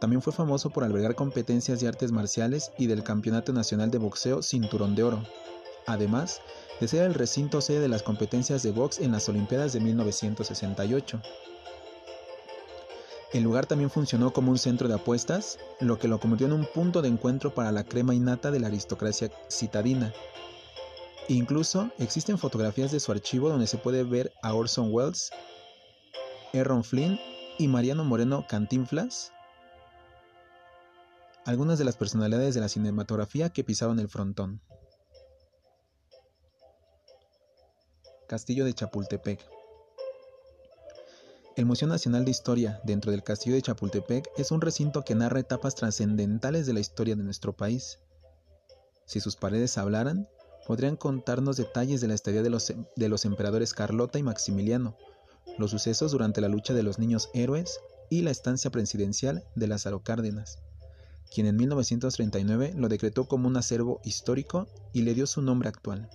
También 0.00 0.22
fue 0.22 0.32
famoso 0.32 0.70
por 0.70 0.84
albergar 0.84 1.16
competencias 1.16 1.80
de 1.80 1.88
artes 1.88 2.12
marciales 2.12 2.70
y 2.78 2.86
del 2.86 3.02
Campeonato 3.02 3.52
Nacional 3.52 3.90
de 3.90 3.98
Boxeo 3.98 4.42
Cinturón 4.42 4.94
de 4.94 5.02
Oro, 5.02 5.24
además 5.86 6.40
de 6.80 6.86
ser 6.86 7.04
el 7.04 7.14
recinto 7.14 7.60
sede 7.60 7.80
de 7.80 7.88
las 7.88 8.04
competencias 8.04 8.62
de 8.62 8.70
box 8.70 9.00
en 9.00 9.10
las 9.10 9.28
Olimpiadas 9.28 9.72
de 9.72 9.80
1968. 9.80 11.20
El 13.32 13.42
lugar 13.42 13.66
también 13.66 13.90
funcionó 13.90 14.32
como 14.32 14.50
un 14.50 14.58
centro 14.58 14.88
de 14.88 14.94
apuestas, 14.94 15.58
lo 15.80 15.98
que 15.98 16.08
lo 16.08 16.18
convirtió 16.18 16.46
en 16.46 16.54
un 16.54 16.66
punto 16.66 17.02
de 17.02 17.08
encuentro 17.08 17.54
para 17.54 17.72
la 17.72 17.84
crema 17.84 18.14
innata 18.14 18.50
de 18.50 18.60
la 18.60 18.68
aristocracia 18.68 19.30
citadina. 19.50 20.12
Incluso 21.28 21.90
existen 21.98 22.38
fotografías 22.38 22.90
de 22.90 23.00
su 23.00 23.12
archivo 23.12 23.50
donde 23.50 23.66
se 23.66 23.76
puede 23.76 24.02
ver 24.02 24.32
a 24.42 24.54
Orson 24.54 24.88
Welles, 24.90 25.30
Errol 26.54 26.84
Flynn 26.84 27.20
y 27.58 27.68
Mariano 27.68 28.04
Moreno 28.04 28.46
Cantinflas 28.48 29.32
algunas 31.48 31.78
de 31.78 31.84
las 31.86 31.96
personalidades 31.96 32.54
de 32.54 32.60
la 32.60 32.68
cinematografía 32.68 33.48
que 33.48 33.64
pisaron 33.64 33.98
el 34.00 34.10
frontón. 34.10 34.60
Castillo 38.28 38.66
de 38.66 38.74
Chapultepec. 38.74 39.57
El 41.58 41.66
Museo 41.66 41.88
Nacional 41.88 42.24
de 42.24 42.30
Historia, 42.30 42.80
dentro 42.84 43.10
del 43.10 43.24
Castillo 43.24 43.56
de 43.56 43.62
Chapultepec, 43.62 44.30
es 44.36 44.52
un 44.52 44.60
recinto 44.60 45.02
que 45.02 45.16
narra 45.16 45.40
etapas 45.40 45.74
trascendentales 45.74 46.66
de 46.66 46.72
la 46.72 46.78
historia 46.78 47.16
de 47.16 47.24
nuestro 47.24 47.52
país. 47.52 47.98
Si 49.06 49.18
sus 49.18 49.34
paredes 49.34 49.76
hablaran, 49.76 50.28
podrían 50.68 50.94
contarnos 50.94 51.56
detalles 51.56 52.00
de 52.00 52.06
la 52.06 52.14
estadía 52.14 52.44
de 52.44 52.50
los, 52.50 52.72
los 52.94 53.24
emperadores 53.24 53.74
Carlota 53.74 54.20
y 54.20 54.22
Maximiliano, 54.22 54.96
los 55.58 55.72
sucesos 55.72 56.12
durante 56.12 56.40
la 56.40 56.46
lucha 56.46 56.74
de 56.74 56.84
los 56.84 57.00
niños 57.00 57.28
héroes 57.34 57.80
y 58.08 58.22
la 58.22 58.30
estancia 58.30 58.70
presidencial 58.70 59.42
de 59.56 59.66
Lázaro 59.66 60.04
Cárdenas, 60.04 60.60
quien 61.34 61.48
en 61.48 61.56
1939 61.56 62.74
lo 62.76 62.88
decretó 62.88 63.26
como 63.26 63.48
un 63.48 63.56
acervo 63.56 64.00
histórico 64.04 64.68
y 64.92 65.02
le 65.02 65.12
dio 65.12 65.26
su 65.26 65.42
nombre 65.42 65.68
actual. 65.68 66.08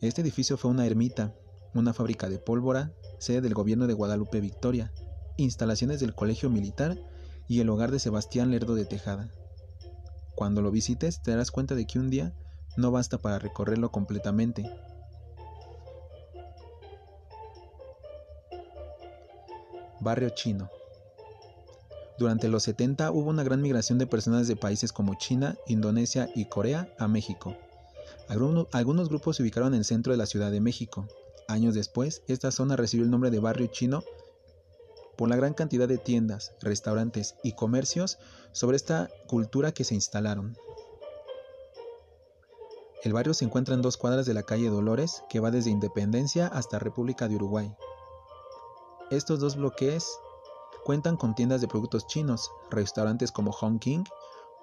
Este 0.00 0.20
edificio 0.20 0.56
fue 0.56 0.70
una 0.70 0.86
ermita, 0.86 1.34
una 1.78 1.92
fábrica 1.92 2.28
de 2.28 2.38
pólvora, 2.38 2.92
sede 3.18 3.40
del 3.40 3.54
gobierno 3.54 3.86
de 3.86 3.94
Guadalupe 3.94 4.40
Victoria, 4.40 4.92
instalaciones 5.36 6.00
del 6.00 6.14
Colegio 6.14 6.50
Militar 6.50 6.96
y 7.48 7.60
el 7.60 7.68
hogar 7.68 7.90
de 7.90 7.98
Sebastián 7.98 8.50
Lerdo 8.50 8.74
de 8.74 8.84
Tejada. 8.84 9.28
Cuando 10.34 10.62
lo 10.62 10.70
visites 10.70 11.22
te 11.22 11.30
darás 11.30 11.50
cuenta 11.50 11.74
de 11.74 11.86
que 11.86 11.98
un 11.98 12.10
día 12.10 12.34
no 12.76 12.90
basta 12.90 13.18
para 13.18 13.38
recorrerlo 13.38 13.90
completamente. 13.90 14.70
Barrio 20.00 20.30
Chino. 20.30 20.70
Durante 22.18 22.48
los 22.48 22.62
70 22.62 23.10
hubo 23.10 23.28
una 23.28 23.42
gran 23.42 23.60
migración 23.60 23.98
de 23.98 24.06
personas 24.06 24.48
de 24.48 24.56
países 24.56 24.92
como 24.92 25.14
China, 25.14 25.56
Indonesia 25.66 26.30
y 26.34 26.46
Corea 26.46 26.88
a 26.98 27.08
México. 27.08 27.56
Algunos, 28.28 29.08
grupos 29.08 29.36
se 29.36 29.42
ubicaron 29.42 29.74
en 29.74 29.78
el 29.78 29.84
centro 29.84 30.12
de 30.12 30.16
la 30.16 30.26
Ciudad 30.26 30.50
de 30.50 30.60
México, 30.60 31.06
Años 31.48 31.74
después, 31.74 32.22
esta 32.26 32.50
zona 32.50 32.76
recibió 32.76 33.04
el 33.04 33.10
nombre 33.10 33.30
de 33.30 33.38
barrio 33.38 33.68
chino 33.68 34.02
por 35.16 35.28
la 35.28 35.36
gran 35.36 35.54
cantidad 35.54 35.88
de 35.88 35.98
tiendas, 35.98 36.52
restaurantes 36.60 37.36
y 37.42 37.52
comercios 37.52 38.18
sobre 38.52 38.76
esta 38.76 39.10
cultura 39.26 39.72
que 39.72 39.84
se 39.84 39.94
instalaron. 39.94 40.56
El 43.02 43.12
barrio 43.12 43.34
se 43.34 43.44
encuentra 43.44 43.74
en 43.74 43.82
dos 43.82 43.96
cuadras 43.96 44.26
de 44.26 44.34
la 44.34 44.42
calle 44.42 44.68
Dolores, 44.68 45.22
que 45.28 45.38
va 45.38 45.50
desde 45.50 45.70
Independencia 45.70 46.48
hasta 46.48 46.78
República 46.78 47.28
de 47.28 47.36
Uruguay. 47.36 47.72
Estos 49.10 49.38
dos 49.38 49.56
bloques 49.56 50.18
cuentan 50.84 51.16
con 51.16 51.34
tiendas 51.36 51.60
de 51.60 51.68
productos 51.68 52.06
chinos, 52.08 52.50
restaurantes 52.70 53.30
como 53.30 53.52
Hong 53.52 53.78
King, 53.78 54.02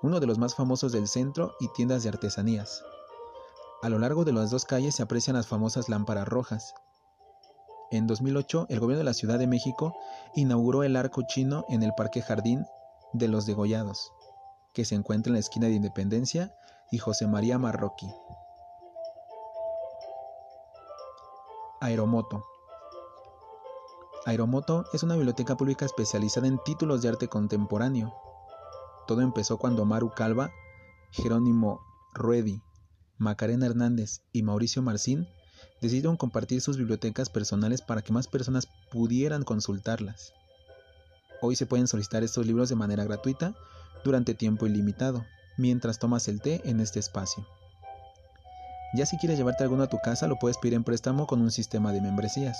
uno 0.01 0.19
de 0.19 0.27
los 0.27 0.37
más 0.37 0.55
famosos 0.55 0.91
del 0.91 1.07
centro, 1.07 1.55
y 1.61 1.69
tiendas 1.69 2.03
de 2.03 2.09
artesanías. 2.09 2.83
A 3.83 3.89
lo 3.89 3.99
largo 3.99 4.23
de 4.23 4.31
las 4.31 4.49
dos 4.49 4.63
calles 4.63 4.95
se 4.95 5.03
aprecian 5.03 5.35
las 5.35 5.47
famosas 5.47 5.89
lámparas 5.89 6.25
rojas. 6.25 6.73
En 7.91 8.07
2008, 8.07 8.67
el 8.69 8.79
gobierno 8.79 8.99
de 8.99 9.03
la 9.03 9.13
Ciudad 9.13 9.37
de 9.37 9.45
México 9.45 9.93
inauguró 10.35 10.83
el 10.83 10.95
arco 10.95 11.23
chino 11.27 11.65
en 11.67 11.83
el 11.83 11.93
Parque 11.93 12.21
Jardín 12.21 12.65
de 13.11 13.27
los 13.27 13.45
Degollados, 13.45 14.13
que 14.71 14.85
se 14.85 14.95
encuentra 14.95 15.31
en 15.31 15.33
la 15.33 15.41
esquina 15.41 15.67
de 15.67 15.73
Independencia 15.73 16.55
y 16.91 16.97
José 16.99 17.27
María 17.27 17.59
Marroquí. 17.59 18.09
Aeromoto. 21.81 22.45
Aeromoto 24.25 24.85
es 24.93 25.03
una 25.03 25.15
biblioteca 25.15 25.57
pública 25.57 25.83
especializada 25.83 26.47
en 26.47 26.57
títulos 26.63 27.01
de 27.01 27.09
arte 27.09 27.27
contemporáneo. 27.27 28.13
Todo 29.07 29.19
empezó 29.19 29.57
cuando 29.57 29.83
Maru 29.83 30.13
Calva, 30.15 30.51
Jerónimo 31.11 31.81
Ruedi 32.13 32.63
Macarena 33.17 33.65
Hernández 33.65 34.21
y 34.31 34.43
Mauricio 34.43 34.81
Marcín 34.81 35.27
decidieron 35.81 36.17
compartir 36.17 36.61
sus 36.61 36.77
bibliotecas 36.77 37.29
personales 37.29 37.81
para 37.81 38.01
que 38.01 38.13
más 38.13 38.27
personas 38.27 38.67
pudieran 38.91 39.43
consultarlas. 39.43 40.33
Hoy 41.41 41.55
se 41.55 41.65
pueden 41.65 41.87
solicitar 41.87 42.23
estos 42.23 42.45
libros 42.45 42.69
de 42.69 42.75
manera 42.75 43.03
gratuita 43.03 43.53
durante 44.03 44.33
tiempo 44.33 44.65
ilimitado, 44.65 45.25
mientras 45.57 45.99
tomas 45.99 46.27
el 46.27 46.41
té 46.41 46.61
en 46.65 46.79
este 46.79 46.99
espacio. 46.99 47.45
Ya 48.95 49.05
si 49.05 49.17
quieres 49.17 49.37
llevarte 49.37 49.63
alguno 49.63 49.83
a 49.83 49.89
tu 49.89 49.97
casa, 49.99 50.27
lo 50.27 50.37
puedes 50.37 50.57
pedir 50.57 50.75
en 50.75 50.83
préstamo 50.83 51.27
con 51.27 51.41
un 51.41 51.51
sistema 51.51 51.91
de 51.91 52.01
membresías. 52.01 52.57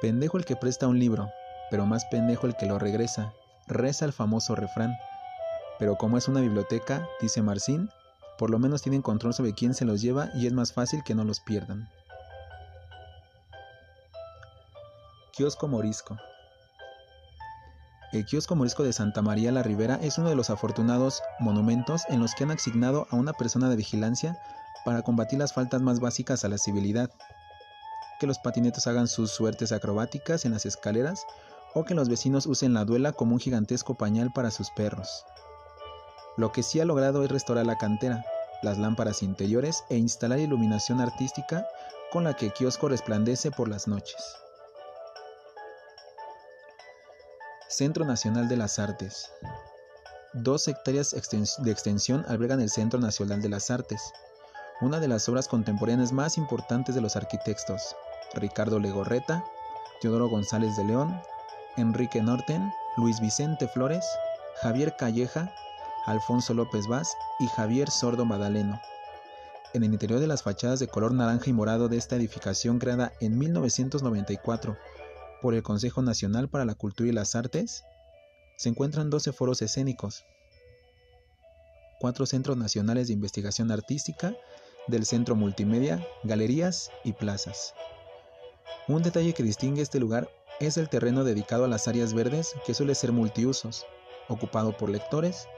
Pendejo 0.00 0.36
el 0.36 0.44
que 0.44 0.56
presta 0.56 0.88
un 0.88 0.98
libro, 0.98 1.30
pero 1.72 1.86
más 1.86 2.04
pendejo 2.04 2.46
el 2.46 2.54
que 2.54 2.66
lo 2.66 2.78
regresa, 2.78 3.32
reza 3.66 4.04
el 4.04 4.12
famoso 4.12 4.54
refrán. 4.54 4.94
Pero 5.78 5.96
como 5.96 6.18
es 6.18 6.28
una 6.28 6.42
biblioteca, 6.42 7.08
dice 7.18 7.40
Marcín, 7.40 7.88
por 8.36 8.50
lo 8.50 8.58
menos 8.58 8.82
tienen 8.82 9.00
control 9.00 9.32
sobre 9.32 9.54
quién 9.54 9.72
se 9.72 9.86
los 9.86 10.02
lleva 10.02 10.28
y 10.34 10.46
es 10.46 10.52
más 10.52 10.74
fácil 10.74 11.02
que 11.02 11.14
no 11.14 11.24
los 11.24 11.40
pierdan. 11.40 11.88
Kiosco 15.34 15.66
Morisco 15.66 16.18
El 18.12 18.26
kiosco 18.26 18.54
Morisco 18.54 18.82
de 18.82 18.92
Santa 18.92 19.22
María 19.22 19.50
la 19.50 19.62
Ribera 19.62 19.98
es 20.02 20.18
uno 20.18 20.28
de 20.28 20.36
los 20.36 20.50
afortunados 20.50 21.22
monumentos 21.40 22.02
en 22.10 22.20
los 22.20 22.34
que 22.34 22.44
han 22.44 22.50
asignado 22.50 23.06
a 23.08 23.16
una 23.16 23.32
persona 23.32 23.70
de 23.70 23.76
vigilancia 23.76 24.38
para 24.84 25.00
combatir 25.00 25.38
las 25.38 25.54
faltas 25.54 25.80
más 25.80 26.00
básicas 26.00 26.44
a 26.44 26.50
la 26.50 26.58
civilidad. 26.58 27.10
Que 28.20 28.26
los 28.26 28.38
patinetos 28.38 28.86
hagan 28.86 29.08
sus 29.08 29.30
suertes 29.30 29.72
acrobáticas 29.72 30.44
en 30.44 30.52
las 30.52 30.66
escaleras 30.66 31.24
o 31.74 31.84
que 31.84 31.94
los 31.94 32.08
vecinos 32.08 32.46
usen 32.46 32.74
la 32.74 32.84
duela 32.84 33.12
como 33.12 33.34
un 33.34 33.40
gigantesco 33.40 33.94
pañal 33.94 34.32
para 34.32 34.50
sus 34.50 34.70
perros. 34.70 35.24
Lo 36.36 36.52
que 36.52 36.62
sí 36.62 36.80
ha 36.80 36.84
logrado 36.84 37.24
es 37.24 37.30
restaurar 37.30 37.66
la 37.66 37.78
cantera, 37.78 38.24
las 38.62 38.78
lámparas 38.78 39.22
interiores 39.22 39.84
e 39.90 39.96
instalar 39.96 40.38
iluminación 40.38 41.00
artística 41.00 41.66
con 42.10 42.24
la 42.24 42.34
que 42.34 42.46
el 42.46 42.52
kiosco 42.52 42.88
resplandece 42.88 43.50
por 43.50 43.68
las 43.68 43.88
noches. 43.88 44.36
Centro 47.68 48.04
Nacional 48.04 48.48
de 48.48 48.56
las 48.56 48.78
Artes. 48.78 49.30
Dos 50.34 50.68
hectáreas 50.68 51.14
de 51.58 51.70
extensión 51.70 52.24
albergan 52.28 52.60
el 52.60 52.70
Centro 52.70 53.00
Nacional 53.00 53.40
de 53.40 53.48
las 53.48 53.70
Artes, 53.70 54.12
una 54.80 55.00
de 55.00 55.08
las 55.08 55.28
obras 55.28 55.48
contemporáneas 55.48 56.12
más 56.12 56.36
importantes 56.36 56.94
de 56.94 57.00
los 57.00 57.16
arquitectos, 57.16 57.96
Ricardo 58.34 58.78
Legorreta, 58.78 59.44
Teodoro 60.00 60.28
González 60.28 60.76
de 60.76 60.84
León 60.84 61.20
Enrique 61.76 62.22
Norten, 62.22 62.72
Luis 62.96 63.20
Vicente 63.20 63.68
Flores, 63.68 64.04
Javier 64.60 64.94
Calleja, 64.96 65.52
Alfonso 66.06 66.54
López 66.54 66.86
Vaz 66.86 67.16
y 67.38 67.46
Javier 67.46 67.90
Sordo 67.90 68.24
Madaleno. 68.24 68.80
En 69.72 69.84
el 69.84 69.92
interior 69.92 70.20
de 70.20 70.26
las 70.26 70.42
fachadas 70.42 70.80
de 70.80 70.88
color 70.88 71.14
naranja 71.14 71.48
y 71.48 71.52
morado 71.52 71.88
de 71.88 71.96
esta 71.96 72.16
edificación 72.16 72.78
creada 72.78 73.12
en 73.20 73.38
1994 73.38 74.76
por 75.40 75.54
el 75.54 75.62
Consejo 75.62 76.02
Nacional 76.02 76.48
para 76.48 76.64
la 76.64 76.74
Cultura 76.74 77.08
y 77.08 77.12
las 77.12 77.34
Artes, 77.34 77.84
se 78.56 78.68
encuentran 78.68 79.08
12 79.08 79.32
foros 79.32 79.62
escénicos, 79.62 80.24
cuatro 81.98 82.26
centros 82.26 82.56
nacionales 82.56 83.06
de 83.06 83.14
investigación 83.14 83.70
artística 83.70 84.34
del 84.88 85.06
Centro 85.06 85.36
Multimedia, 85.36 86.06
galerías 86.22 86.90
y 87.04 87.12
plazas. 87.12 87.74
Un 88.88 89.02
detalle 89.02 89.32
que 89.32 89.42
distingue 89.42 89.82
este 89.82 90.00
lugar 90.00 90.28
es 90.66 90.76
el 90.76 90.88
terreno 90.88 91.24
dedicado 91.24 91.64
a 91.64 91.68
las 91.68 91.88
áreas 91.88 92.14
verdes 92.14 92.54
que 92.64 92.74
suele 92.74 92.94
ser 92.94 93.10
multiusos, 93.10 93.84
ocupado 94.28 94.76
por 94.76 94.90
lectores, 94.90 95.48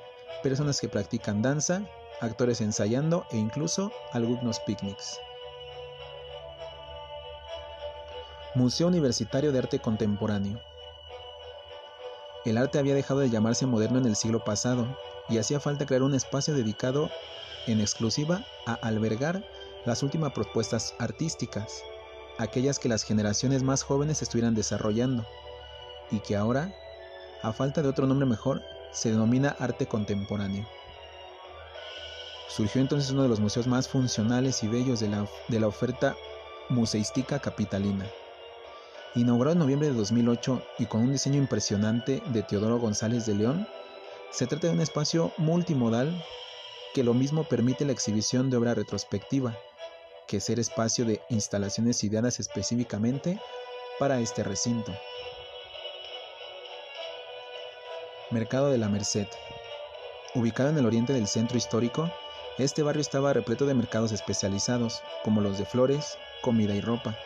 personas 0.43 0.81
que 0.81 0.89
practican 0.89 1.43
danza, 1.43 1.87
actores 2.21 2.63
ensayando 2.63 3.27
e 3.31 3.37
incluso 3.37 3.93
algunos 4.13 4.61
picnics. 4.61 5.19
Museo 8.55 8.87
Universitario 8.87 9.53
de 9.53 9.59
Arte 9.59 9.79
Contemporáneo. 9.79 10.61
El 12.47 12.57
arte 12.57 12.79
había 12.79 12.95
dejado 12.95 13.21
de 13.21 13.31
llamarse 13.31 13.67
moderno 13.67 13.99
en 13.99 14.07
el 14.07 14.17
siglo 14.17 14.43
pasado 14.45 14.99
y 15.29 15.39
hacía 15.39 15.61
falta 15.61 15.87
crear 15.87 16.03
un 16.03 16.15
espacio 16.15 16.55
dedicado 16.55 17.11
en 17.67 17.81
exclusiva 17.81 18.45
a 18.67 18.75
albergar 18.75 19.45
las 19.85 20.03
últimas 20.03 20.33
propuestas 20.33 20.95
artísticas 20.99 21.83
aquellas 22.39 22.79
que 22.79 22.89
las 22.89 23.03
generaciones 23.03 23.63
más 23.63 23.83
jóvenes 23.83 24.23
estuvieran 24.23 24.55
desarrollando 24.55 25.27
y 26.11 26.21
que 26.21 26.37
ahora, 26.37 26.75
a 27.43 27.53
falta 27.53 27.83
de 27.83 27.89
otro 27.89 28.07
nombre 28.07 28.27
mejor, 28.27 28.63
se 28.93 29.11
denomina 29.11 29.57
arte 29.59 29.87
contemporáneo. 29.87 30.67
Surgió 32.49 32.81
entonces 32.81 33.11
uno 33.11 33.23
de 33.23 33.29
los 33.29 33.41
museos 33.41 33.67
más 33.67 33.89
funcionales 33.89 34.63
y 34.63 34.69
bellos 34.69 35.01
de 35.01 35.09
la, 35.09 35.27
de 35.49 35.61
la 35.61 35.67
oferta 35.67 36.17
museística 36.69 37.41
capitalina. 37.41 38.07
Inaugurado 39.17 39.55
en 39.55 39.59
noviembre 39.61 39.89
de 39.89 39.95
2008 39.95 40.63
y 40.79 40.87
con 40.87 41.03
un 41.03 41.13
diseño 41.13 41.39
impresionante 41.39 42.23
de 42.27 42.43
Teodoro 42.43 42.79
González 42.79 43.27
de 43.27 43.35
León, 43.35 43.67
se 44.31 44.47
trata 44.47 44.69
de 44.69 44.73
un 44.73 44.81
espacio 44.81 45.33
multimodal 45.37 46.25
que 46.95 47.05
lo 47.05 47.15
mismo 47.15 47.45
permite 47.45 47.85
la 47.85 47.93
exhibición 47.93 48.51
de 48.51 48.57
obra 48.57 48.75
retrospectiva, 48.75 49.57
que 50.27 50.41
ser 50.41 50.59
espacio 50.59 51.05
de 51.05 51.21
instalaciones 51.29 52.03
ideadas 52.05 52.41
específicamente 52.41 53.39
para 53.99 54.21
este 54.21 54.43
recinto. 54.43 54.93
Mercado 58.31 58.71
de 58.71 58.79
la 58.79 58.89
Merced. 58.89 59.29
Ubicado 60.35 60.71
en 60.71 60.79
el 60.79 60.87
oriente 60.87 61.13
del 61.13 61.29
centro 61.29 61.57
histórico, 61.57 62.11
Este 62.57 62.85
barrio 62.85 63.01
estaba 63.01 63.33
repleto 63.33 63.67
de 63.67 63.75
mercados 63.75 64.13
especializados, 64.13 65.03
como 65.25 65.41
los 65.41 65.59
de 65.59 65.65
flores, 65.65 66.17
comida 66.41 66.73
y 66.73 66.81
ropa. 66.81 67.19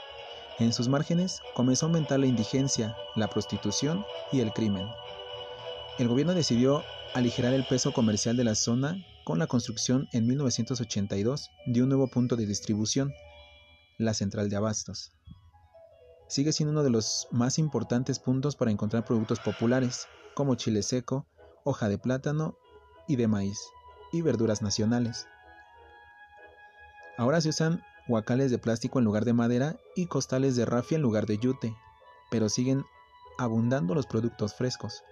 En 0.59 0.73
sus 0.73 0.89
márgenes 0.89 1.43
comenzó 1.53 1.85
a 1.85 1.89
aumentar 1.89 2.19
la 2.19 2.27
indigencia, 2.27 2.97
la 3.15 3.29
prostitución 3.29 4.07
y 4.33 4.41
el 4.41 4.55
crimen. 4.55 4.89
El 5.99 6.09
gobierno 6.09 6.33
decidió 6.33 6.83
aligerar 7.13 7.53
el 7.53 7.65
peso 7.65 7.93
comercial 7.93 8.39
de 8.39 8.45
la 8.45 8.55
zona 8.55 9.05
con 9.29 9.39
la 9.39 9.47
construcción 9.47 10.09
en 10.13 10.27
1982 10.27 11.51
de 11.67 11.83
un 11.83 11.91
nuevo 11.91 12.09
punto 12.09 12.35
de 12.35 12.47
distribución, 12.47 13.13
la 13.99 14.15
central 14.15 14.49
de 14.49 14.57
abastos. 14.57 15.13
Sigue 16.29 16.51
siendo 16.51 16.73
uno 16.73 16.83
de 16.83 16.89
los 16.89 17.29
más 17.31 17.59
importantes 17.59 18.21
puntos 18.21 18.57
para 18.57 18.71
encontrar 18.71 19.05
productos 19.05 19.39
populares, 19.41 20.07
como 20.35 20.55
chile 20.55 20.83
seco, 20.83 21.27
hoja 21.63 21.91
de 21.91 21.99
plátano 21.99 22.57
y 23.07 23.17
de 23.17 23.29
maíz, 23.29 23.61
y 24.15 24.23
verduras 24.23 24.63
nacionales. 24.63 25.27
Ahora 27.19 27.43
se 27.43 27.51
usan 27.51 27.83
huacales 28.09 28.51
de 28.51 28.57
plástico 28.57 28.99
en 28.99 29.05
lugar 29.05 29.27
de 29.27 29.35
madera 29.35 29.77
y 29.95 30.07
costales 30.07 30.57
de 30.57 30.65
rafia 30.65 30.97
en 30.97 31.03
lugar 31.03 31.27
de 31.27 31.37
yute, 31.37 31.77
pero 32.31 32.49
siguen 32.49 32.83
abundando 33.37 33.95
los 33.95 34.07
productos 34.07 34.55
frescos, 34.55 35.03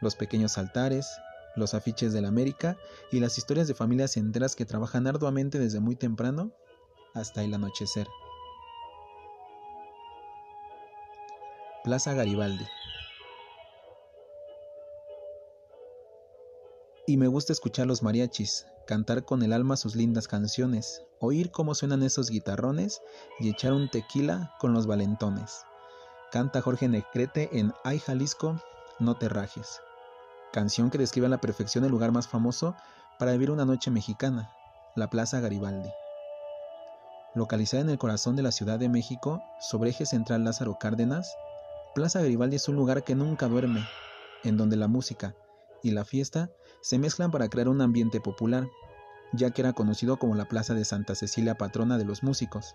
los 0.00 0.16
pequeños 0.16 0.56
altares, 0.56 1.06
los 1.56 1.74
afiches 1.74 2.12
de 2.12 2.20
la 2.20 2.28
América 2.28 2.76
y 3.10 3.20
las 3.20 3.38
historias 3.38 3.68
de 3.68 3.74
familias 3.74 4.16
enteras 4.16 4.56
que 4.56 4.66
trabajan 4.66 5.06
arduamente 5.06 5.58
desde 5.58 5.80
muy 5.80 5.96
temprano 5.96 6.52
hasta 7.14 7.42
el 7.42 7.54
anochecer. 7.54 8.06
Plaza 11.82 12.14
Garibaldi 12.14 12.66
Y 17.06 17.16
me 17.16 17.26
gusta 17.26 17.52
escuchar 17.52 17.86
los 17.86 18.02
mariachis, 18.02 18.66
cantar 18.86 19.24
con 19.24 19.42
el 19.42 19.52
alma 19.52 19.76
sus 19.76 19.96
lindas 19.96 20.28
canciones, 20.28 21.02
oír 21.18 21.50
cómo 21.50 21.74
suenan 21.74 22.04
esos 22.04 22.30
guitarrones 22.30 23.00
y 23.40 23.50
echar 23.50 23.72
un 23.72 23.90
tequila 23.90 24.54
con 24.60 24.74
los 24.74 24.86
valentones. 24.86 25.62
Canta 26.30 26.62
Jorge 26.62 26.86
Necrete 26.88 27.58
en 27.58 27.72
Ay 27.82 27.98
Jalisco, 27.98 28.60
no 29.00 29.16
te 29.16 29.28
rajes 29.28 29.80
canción 30.52 30.90
que 30.90 30.98
describe 30.98 31.26
a 31.26 31.30
la 31.30 31.40
perfección 31.40 31.84
el 31.84 31.90
lugar 31.90 32.12
más 32.12 32.28
famoso 32.28 32.74
para 33.18 33.32
vivir 33.32 33.50
una 33.50 33.64
noche 33.64 33.90
mexicana, 33.90 34.50
la 34.96 35.10
Plaza 35.10 35.40
Garibaldi. 35.40 35.90
Localizada 37.34 37.82
en 37.82 37.90
el 37.90 37.98
corazón 37.98 38.34
de 38.34 38.42
la 38.42 38.50
Ciudad 38.50 38.78
de 38.78 38.88
México, 38.88 39.42
sobre 39.60 39.90
eje 39.90 40.06
central 40.06 40.44
Lázaro 40.44 40.78
Cárdenas, 40.80 41.32
Plaza 41.94 42.20
Garibaldi 42.20 42.56
es 42.56 42.68
un 42.68 42.76
lugar 42.76 43.04
que 43.04 43.14
nunca 43.14 43.46
duerme, 43.46 43.86
en 44.42 44.56
donde 44.56 44.76
la 44.76 44.88
música 44.88 45.34
y 45.82 45.92
la 45.92 46.04
fiesta 46.04 46.50
se 46.82 46.98
mezclan 46.98 47.30
para 47.30 47.48
crear 47.48 47.68
un 47.68 47.80
ambiente 47.80 48.20
popular, 48.20 48.68
ya 49.32 49.50
que 49.50 49.62
era 49.62 49.72
conocido 49.72 50.18
como 50.18 50.34
la 50.34 50.46
Plaza 50.46 50.74
de 50.74 50.84
Santa 50.84 51.14
Cecilia, 51.14 51.56
patrona 51.56 51.98
de 51.98 52.04
los 52.04 52.22
músicos. 52.22 52.74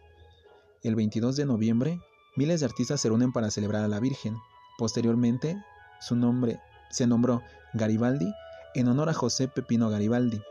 El 0.84 0.96
22 0.96 1.36
de 1.36 1.46
noviembre, 1.46 2.00
miles 2.38 2.62
de 2.62 2.68
artistas 2.68 3.02
se 3.02 3.10
reúnen 3.10 3.34
para 3.34 3.52
celebrar 3.52 3.84
a 3.84 3.88
la 3.90 4.00
Virgen. 4.00 4.38
Posteriormente, 4.78 5.58
su 6.00 6.16
nombre 6.16 6.60
se 6.96 7.08
nombró 7.08 7.44
Garibaldi 7.74 8.34
en 8.74 8.88
honor 8.88 9.10
a 9.10 9.14
José 9.14 9.50
Pepino 9.50 9.90
Garibaldi, 9.90 10.42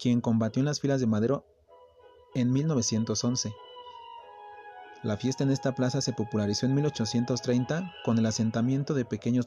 quien 0.00 0.20
combatió 0.20 0.60
en 0.60 0.66
las 0.66 0.80
filas 0.80 0.98
de 0.98 1.06
Madero 1.06 1.44
en 2.34 2.52
1911. 2.52 3.54
La 5.04 5.16
fiesta 5.16 5.44
en 5.44 5.52
esta 5.52 5.76
plaza 5.76 6.00
se 6.00 6.12
popularizó 6.12 6.66
en 6.66 6.74
1830 6.74 7.94
con 8.04 8.18
el 8.18 8.26
asentamiento 8.26 8.94
de 8.94 9.04
pequeños 9.04 9.46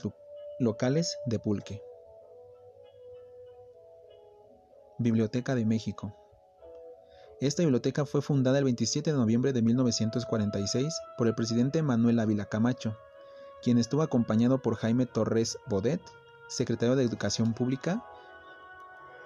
locales 0.60 1.17
de 1.26 1.39
pulque. 1.39 1.82
Biblioteca 4.98 5.56
de 5.56 5.65
México. 5.65 6.15
Esta 7.41 7.63
biblioteca 7.63 8.06
fue 8.06 8.22
fundada 8.22 8.60
el 8.60 8.63
27 8.63 9.12
de 9.12 9.17
noviembre 9.17 9.52
de 9.52 9.62
1946 9.62 10.93
por 11.17 11.28
el 11.28 11.36
presidente 11.36 11.82
Manuel 11.84 12.19
Ávila 12.19 12.45
Camacho 12.45 12.95
quien 13.62 13.78
estuvo 13.78 14.02
acompañado 14.02 14.62
por 14.62 14.76
Jaime 14.76 15.06
Torres 15.06 15.58
Bodet, 15.67 16.02
secretario 16.48 16.95
de 16.95 17.04
Educación 17.04 17.54
Pública, 17.54 18.04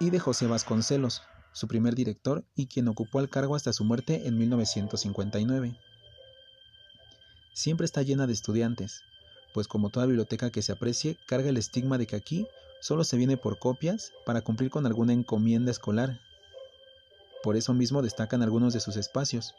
y 0.00 0.10
de 0.10 0.18
José 0.18 0.46
Vasconcelos, 0.46 1.22
su 1.52 1.68
primer 1.68 1.94
director 1.94 2.44
y 2.54 2.66
quien 2.66 2.88
ocupó 2.88 3.20
el 3.20 3.30
cargo 3.30 3.54
hasta 3.54 3.72
su 3.72 3.84
muerte 3.84 4.26
en 4.26 4.36
1959. 4.36 5.78
Siempre 7.52 7.84
está 7.84 8.02
llena 8.02 8.26
de 8.26 8.32
estudiantes, 8.32 9.02
pues 9.52 9.68
como 9.68 9.90
toda 9.90 10.06
biblioteca 10.06 10.50
que 10.50 10.62
se 10.62 10.72
aprecie, 10.72 11.16
carga 11.26 11.48
el 11.48 11.56
estigma 11.56 11.96
de 11.96 12.06
que 12.06 12.16
aquí 12.16 12.48
solo 12.80 13.04
se 13.04 13.16
viene 13.16 13.36
por 13.36 13.60
copias 13.60 14.12
para 14.26 14.40
cumplir 14.40 14.70
con 14.70 14.84
alguna 14.84 15.12
encomienda 15.12 15.70
escolar. 15.70 16.18
Por 17.44 17.56
eso 17.56 17.72
mismo 17.72 18.02
destacan 18.02 18.42
algunos 18.42 18.74
de 18.74 18.80
sus 18.80 18.96
espacios, 18.96 19.54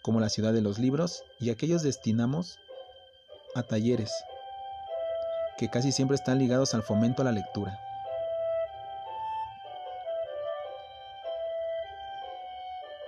como 0.00 0.20
la 0.20 0.30
ciudad 0.30 0.54
de 0.54 0.62
los 0.62 0.78
libros 0.78 1.22
y 1.38 1.50
aquellos 1.50 1.82
destinamos 1.82 2.58
a 3.56 3.62
talleres, 3.62 4.12
que 5.56 5.70
casi 5.70 5.90
siempre 5.90 6.14
están 6.14 6.38
ligados 6.38 6.74
al 6.74 6.82
fomento 6.82 7.22
a 7.22 7.24
la 7.24 7.32
lectura. 7.32 7.80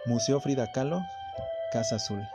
Museo 0.07 0.41
Frida 0.41 0.73
Kahlo, 0.73 1.03
Casa 1.71 1.97
Azul. 1.97 2.27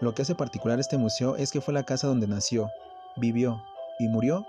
Lo 0.00 0.14
que 0.14 0.22
hace 0.22 0.36
particular 0.36 0.78
este 0.78 0.96
museo 0.96 1.34
es 1.34 1.50
que 1.50 1.60
fue 1.60 1.74
la 1.74 1.82
casa 1.82 2.06
donde 2.06 2.28
nació, 2.28 2.70
vivió 3.16 3.60
y 3.98 4.06
murió 4.06 4.46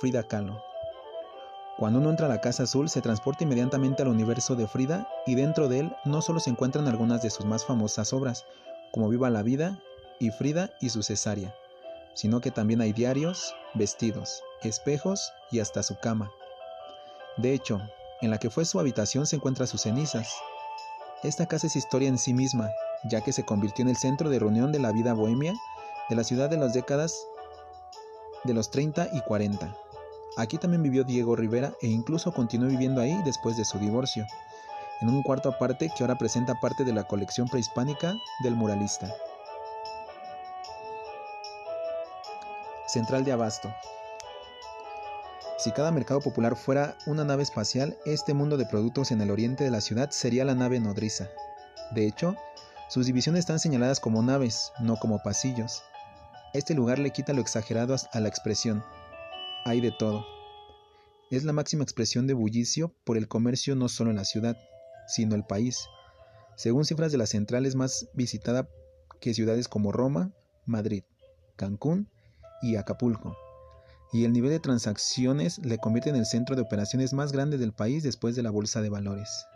Frida 0.00 0.22
Kahlo. 0.22 0.62
Cuando 1.76 1.98
uno 1.98 2.10
entra 2.10 2.26
a 2.26 2.28
la 2.30 2.40
Casa 2.40 2.62
Azul 2.62 2.88
se 2.88 3.02
transporta 3.02 3.44
inmediatamente 3.44 4.02
al 4.02 4.08
universo 4.08 4.56
de 4.56 4.66
Frida 4.66 5.06
y 5.26 5.34
dentro 5.34 5.68
de 5.68 5.80
él 5.80 5.96
no 6.04 6.22
solo 6.22 6.40
se 6.40 6.48
encuentran 6.48 6.88
algunas 6.88 7.22
de 7.22 7.30
sus 7.30 7.44
más 7.44 7.66
famosas 7.66 8.12
obras, 8.14 8.46
como 8.90 9.08
Viva 9.10 9.28
la 9.28 9.42
Vida 9.42 9.78
y 10.22 10.30
Frida 10.30 10.70
y 10.80 10.88
su 10.88 11.02
cesárea, 11.02 11.54
sino 12.14 12.40
que 12.40 12.52
también 12.52 12.80
hay 12.80 12.92
diarios, 12.92 13.54
vestidos, 13.74 14.42
espejos 14.62 15.32
y 15.50 15.58
hasta 15.58 15.82
su 15.82 15.98
cama. 15.98 16.30
De 17.36 17.52
hecho, 17.52 17.80
en 18.20 18.30
la 18.30 18.38
que 18.38 18.48
fue 18.48 18.64
su 18.64 18.78
habitación 18.78 19.26
se 19.26 19.36
encuentran 19.36 19.66
sus 19.66 19.82
cenizas. 19.82 20.32
Esta 21.24 21.46
casa 21.46 21.66
es 21.66 21.74
historia 21.74 22.08
en 22.08 22.18
sí 22.18 22.34
misma, 22.34 22.70
ya 23.10 23.20
que 23.20 23.32
se 23.32 23.44
convirtió 23.44 23.82
en 23.82 23.88
el 23.88 23.96
centro 23.96 24.30
de 24.30 24.38
reunión 24.38 24.70
de 24.70 24.78
la 24.78 24.92
vida 24.92 25.12
bohemia 25.12 25.54
de 26.08 26.16
la 26.16 26.22
ciudad 26.24 26.48
de 26.48 26.56
las 26.56 26.72
décadas 26.72 27.26
de 28.44 28.54
los 28.54 28.70
30 28.70 29.08
y 29.12 29.20
40. 29.22 29.76
Aquí 30.36 30.56
también 30.56 30.84
vivió 30.84 31.02
Diego 31.02 31.34
Rivera 31.34 31.72
e 31.82 31.88
incluso 31.88 32.32
continuó 32.32 32.68
viviendo 32.68 33.00
ahí 33.00 33.20
después 33.24 33.56
de 33.56 33.64
su 33.64 33.78
divorcio, 33.78 34.24
en 35.00 35.08
un 35.08 35.22
cuarto 35.24 35.48
aparte 35.48 35.90
que 35.96 36.04
ahora 36.04 36.16
presenta 36.16 36.54
parte 36.60 36.84
de 36.84 36.92
la 36.92 37.04
colección 37.04 37.48
prehispánica 37.48 38.14
del 38.44 38.54
muralista. 38.54 39.12
Central 42.92 43.24
de 43.24 43.32
Abasto. 43.32 43.74
Si 45.56 45.72
cada 45.72 45.90
mercado 45.90 46.20
popular 46.20 46.56
fuera 46.56 46.98
una 47.06 47.24
nave 47.24 47.42
espacial, 47.42 47.96
este 48.04 48.34
mundo 48.34 48.58
de 48.58 48.66
productos 48.66 49.12
en 49.12 49.22
el 49.22 49.30
oriente 49.30 49.64
de 49.64 49.70
la 49.70 49.80
ciudad 49.80 50.10
sería 50.10 50.44
la 50.44 50.54
nave 50.54 50.78
nodriza. 50.78 51.30
De 51.92 52.06
hecho, 52.06 52.36
sus 52.90 53.06
divisiones 53.06 53.40
están 53.40 53.60
señaladas 53.60 53.98
como 53.98 54.22
naves, 54.22 54.72
no 54.78 54.96
como 54.96 55.22
pasillos. 55.22 55.82
Este 56.52 56.74
lugar 56.74 56.98
le 56.98 57.12
quita 57.12 57.32
lo 57.32 57.40
exagerado 57.40 57.96
a 58.12 58.20
la 58.20 58.28
expresión. 58.28 58.84
Hay 59.64 59.80
de 59.80 59.92
todo. 59.92 60.26
Es 61.30 61.44
la 61.44 61.54
máxima 61.54 61.84
expresión 61.84 62.26
de 62.26 62.34
bullicio 62.34 62.94
por 63.04 63.16
el 63.16 63.26
comercio 63.26 63.74
no 63.74 63.88
solo 63.88 64.10
en 64.10 64.16
la 64.16 64.26
ciudad, 64.26 64.58
sino 65.06 65.34
el 65.34 65.44
país. 65.44 65.86
Según 66.56 66.84
cifras 66.84 67.10
de 67.10 67.16
la 67.16 67.26
central 67.26 67.64
es 67.64 67.74
más 67.74 68.10
visitada 68.12 68.68
que 69.18 69.32
ciudades 69.32 69.66
como 69.66 69.92
Roma, 69.92 70.30
Madrid, 70.66 71.04
Cancún 71.56 72.11
y 72.62 72.76
Acapulco, 72.76 73.36
y 74.12 74.24
el 74.24 74.32
nivel 74.32 74.50
de 74.50 74.60
transacciones 74.60 75.58
le 75.58 75.78
convierte 75.78 76.10
en 76.10 76.16
el 76.16 76.26
centro 76.26 76.54
de 76.54 76.62
operaciones 76.62 77.12
más 77.12 77.32
grande 77.32 77.58
del 77.58 77.72
país 77.72 78.02
después 78.02 78.36
de 78.36 78.42
la 78.42 78.50
Bolsa 78.50 78.80
de 78.80 78.90
Valores. 78.90 79.46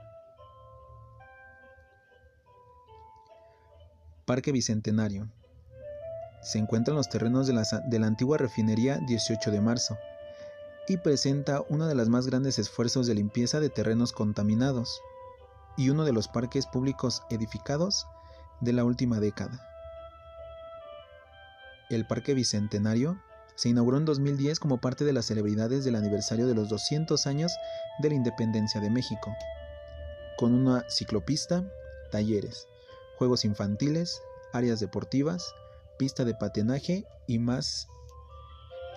Parque 4.24 4.50
Bicentenario. 4.50 5.28
Se 6.42 6.58
encuentra 6.58 6.92
en 6.92 6.96
los 6.96 7.08
terrenos 7.08 7.46
de 7.46 7.52
la, 7.52 7.62
de 7.86 7.98
la 7.98 8.06
antigua 8.06 8.38
refinería 8.38 8.98
18 9.06 9.50
de 9.50 9.60
marzo 9.60 9.96
y 10.88 10.96
presenta 10.96 11.62
uno 11.68 11.86
de 11.86 11.94
los 11.94 12.08
más 12.08 12.26
grandes 12.26 12.58
esfuerzos 12.58 13.06
de 13.06 13.14
limpieza 13.14 13.60
de 13.60 13.70
terrenos 13.70 14.12
contaminados 14.12 15.00
y 15.76 15.90
uno 15.90 16.04
de 16.04 16.12
los 16.12 16.28
parques 16.28 16.66
públicos 16.66 17.22
edificados 17.30 18.06
de 18.60 18.72
la 18.72 18.84
última 18.84 19.20
década. 19.20 19.75
El 21.88 22.04
Parque 22.04 22.34
Bicentenario 22.34 23.22
se 23.54 23.68
inauguró 23.68 23.96
en 23.96 24.04
2010 24.04 24.58
como 24.58 24.80
parte 24.80 25.04
de 25.04 25.12
las 25.12 25.26
celebridades 25.26 25.84
del 25.84 25.94
aniversario 25.94 26.48
de 26.48 26.54
los 26.54 26.68
200 26.68 27.28
años 27.28 27.52
de 28.00 28.08
la 28.08 28.16
independencia 28.16 28.80
de 28.80 28.90
México, 28.90 29.32
con 30.36 30.52
una 30.52 30.84
ciclopista, 30.90 31.64
talleres, 32.10 32.66
juegos 33.18 33.44
infantiles, 33.44 34.20
áreas 34.52 34.80
deportivas, 34.80 35.54
pista 35.96 36.24
de 36.24 36.34
patinaje 36.34 37.04
y 37.28 37.38
más. 37.38 37.86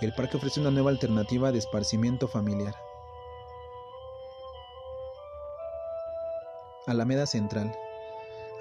El 0.02 0.16
parque 0.16 0.38
ofrece 0.38 0.60
una 0.60 0.72
nueva 0.72 0.90
alternativa 0.90 1.52
de 1.52 1.60
esparcimiento 1.60 2.28
familiar. 2.28 2.74
Alameda 6.88 7.28
Central. 7.28 7.72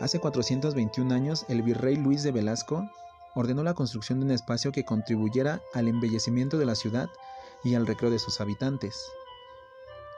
Hace 0.01 0.21
421 0.21 1.14
años, 1.14 1.47
el 1.49 1.62
virrey 1.62 1.97
Luis 1.97 2.23
de 2.23 2.31
Velasco 2.31 2.88
ordenó 3.35 3.62
la 3.62 3.75
construcción 3.75 4.21
de 4.21 4.27
un 4.27 4.33
espacio 4.33 4.73
que 4.73 4.85
contribuyera 4.85 5.61
al 5.75 5.88
embellecimiento 5.88 6.59
de 6.59 6.67
la 6.67 6.75
ciudad 6.75 7.09
y 7.64 7.75
al 7.75 7.87
recreo 7.87 8.11
de 8.11 8.19
sus 8.19 8.41
habitantes. 8.41 9.05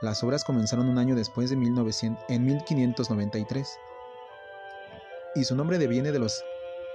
Las 0.02 0.22
obras 0.22 0.44
comenzaron 0.44 0.88
un 0.88 0.98
año 0.98 1.14
después 1.14 1.50
de 1.50 1.56
1900, 1.56 2.24
en 2.28 2.44
1593 2.44 3.78
y 5.34 5.44
su 5.44 5.54
nombre 5.54 5.78
deviene 5.78 6.12
de 6.12 6.18
los 6.18 6.44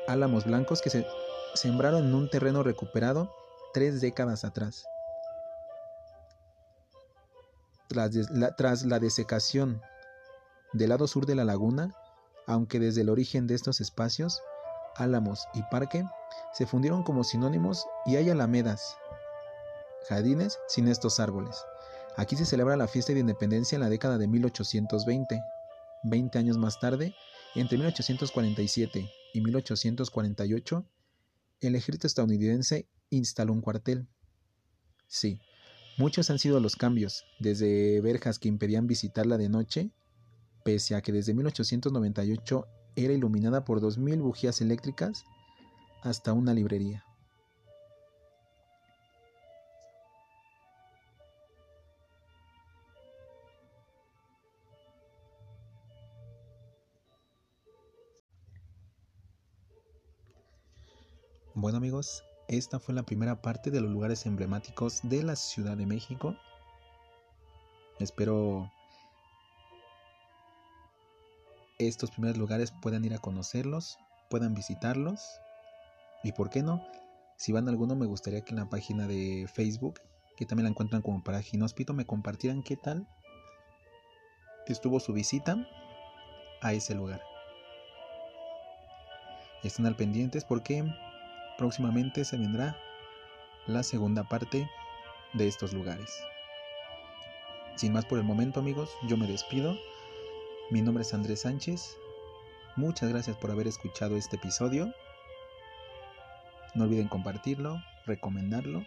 álamos 0.08 0.45
blancos 0.45 0.82
que 0.82 0.89
se 0.89 1.06
sembraron 1.54 2.06
en 2.06 2.15
un 2.15 2.30
terreno 2.30 2.63
recuperado 2.63 3.34
tres 3.73 4.01
décadas 4.01 4.43
atrás. 4.43 4.86
Tras 7.88 8.13
la, 8.32 8.56
tras 8.56 8.86
la 8.86 8.99
desecación 8.99 9.82
del 10.73 10.89
lado 10.89 11.08
sur 11.08 11.25
de 11.25 11.36
la 11.36 11.45
laguna, 11.45 11.95
aunque 12.47 12.80
desde 12.80 13.01
el 13.01 13.10
origen 13.10 13.47
de 13.47 13.56
estos 13.56 13.80
espacios, 13.80 14.41
álamos 14.95 15.47
y 15.53 15.63
parque, 15.63 16.05
se 16.53 16.65
fundieron 16.65 17.03
como 17.03 17.23
sinónimos 17.23 17.86
y 18.05 18.15
hay 18.15 18.29
alamedas, 18.29 18.97
jardines 20.08 20.60
sin 20.67 20.88
estos 20.88 21.19
árboles. 21.19 21.55
Aquí 22.17 22.36
se 22.36 22.45
celebra 22.45 22.77
la 22.77 22.88
fiesta 22.88 23.13
de 23.13 23.19
independencia 23.19 23.75
en 23.75 23.81
la 23.81 23.89
década 23.89 24.17
de 24.17 24.27
1820. 24.27 25.41
Veinte 26.03 26.38
años 26.38 26.58
más 26.58 26.79
tarde, 26.79 27.13
entre 27.55 27.77
1847 27.77 29.10
y 29.34 29.41
1848, 29.41 30.86
el 31.62 31.75
ejército 31.75 32.08
estadounidense 32.08 32.88
instaló 33.10 33.53
un 33.53 33.62
cuartel. 33.62 34.08
Sí, 35.08 35.39
muchos 35.97 36.29
han 36.29 36.39
sido 36.39 36.60
los 36.60 36.75
cambios, 36.75 37.25
desde 37.39 37.99
verjas 38.01 38.39
que 38.39 38.47
impedían 38.47 38.88
visitarla 38.88 39.38
de 39.38 39.49
noche, 39.49 39.91
pese 40.63 40.95
a 40.95 41.01
que 41.01 41.12
desde 41.12 41.34
1898 41.34 42.67
era 42.95 43.13
iluminada 43.13 43.65
por 43.65 43.81
2.000 43.81 44.21
bujías 44.21 44.62
eléctricas, 44.62 45.25
hasta 46.01 46.34
una 46.34 46.53
librería. 46.53 47.03
Bueno 61.58 61.77
amigos, 61.77 62.23
esta 62.49 62.79
fue 62.79 62.93
la 62.93 63.03
primera 63.03 63.41
parte 63.41 63.71
de 63.71 63.79
los 63.81 63.89
lugares 63.89 64.25
emblemáticos 64.25 64.99
de 65.03 65.23
la 65.23 65.36
Ciudad 65.36 65.77
de 65.77 65.86
México. 65.86 66.36
Espero 67.97 68.69
estos 71.77 72.11
primeros 72.11 72.38
lugares 72.38 72.73
puedan 72.81 73.05
ir 73.05 73.13
a 73.13 73.19
conocerlos, 73.19 73.97
puedan 74.29 74.53
visitarlos 74.53 75.21
y 76.23 76.31
por 76.31 76.49
qué 76.49 76.63
no, 76.63 76.81
si 77.38 77.51
van 77.51 77.67
a 77.67 77.71
alguno 77.71 77.95
me 77.95 78.05
gustaría 78.05 78.41
que 78.41 78.51
en 78.51 78.59
la 78.59 78.69
página 78.69 79.07
de 79.07 79.47
Facebook, 79.53 79.99
que 80.38 80.45
también 80.45 80.65
la 80.65 80.69
encuentran 80.69 81.01
como 81.01 81.23
para 81.23 81.41
Ginóspito, 81.41 81.93
me 81.93 82.05
compartieran 82.05 82.63
qué 82.63 82.77
tal 82.77 83.07
estuvo 84.73 84.99
su 84.99 85.13
visita 85.13 85.67
a 86.61 86.73
ese 86.73 86.95
lugar. 86.95 87.21
Estén 89.63 89.85
al 89.85 89.95
pendientes 89.95 90.45
porque 90.45 90.83
próximamente 91.57 92.25
se 92.25 92.38
vendrá 92.38 92.77
la 93.67 93.83
segunda 93.83 94.23
parte 94.23 94.69
de 95.33 95.47
estos 95.47 95.73
lugares. 95.73 96.09
Sin 97.75 97.93
más 97.93 98.05
por 98.05 98.17
el 98.17 98.23
momento 98.23 98.59
amigos, 98.59 98.89
yo 99.07 99.17
me 99.17 99.27
despido. 99.27 99.75
Mi 100.71 100.82
nombre 100.82 101.04
es 101.04 101.13
Andrés 101.13 101.41
Sánchez. 101.41 101.95
Muchas 102.75 103.10
gracias 103.10 103.38
por 103.38 103.51
haber 103.51 103.67
escuchado 103.67 104.17
este 104.17 104.38
episodio. 104.38 104.91
No 106.73 106.86
olviden 106.86 107.08
compartirlo, 107.08 107.84
recomendarlo. 108.08 108.84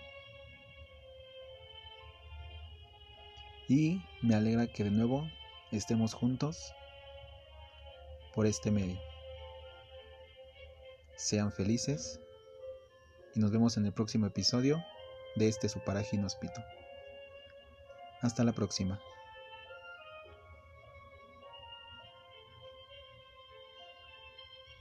Y 3.69 4.03
me 4.23 4.35
alegra 4.35 4.67
que 4.67 4.83
de 4.83 4.91
nuevo 4.91 5.31
estemos 5.71 6.15
juntos 6.15 6.75
por 8.35 8.47
este 8.47 8.73
medio. 8.73 8.99
Sean 11.15 11.53
felices 11.53 12.21
y 13.37 13.41
nos 13.41 13.53
vemos 13.53 13.77
en 13.77 13.87
el 13.87 13.93
próximo 13.93 14.27
episodio 14.27 14.85
de 15.37 15.47
este 15.47 15.69
su 15.69 15.79
Hospital. 15.79 16.67
Hasta 18.21 18.43
la 18.43 18.53
próxima. 18.53 19.01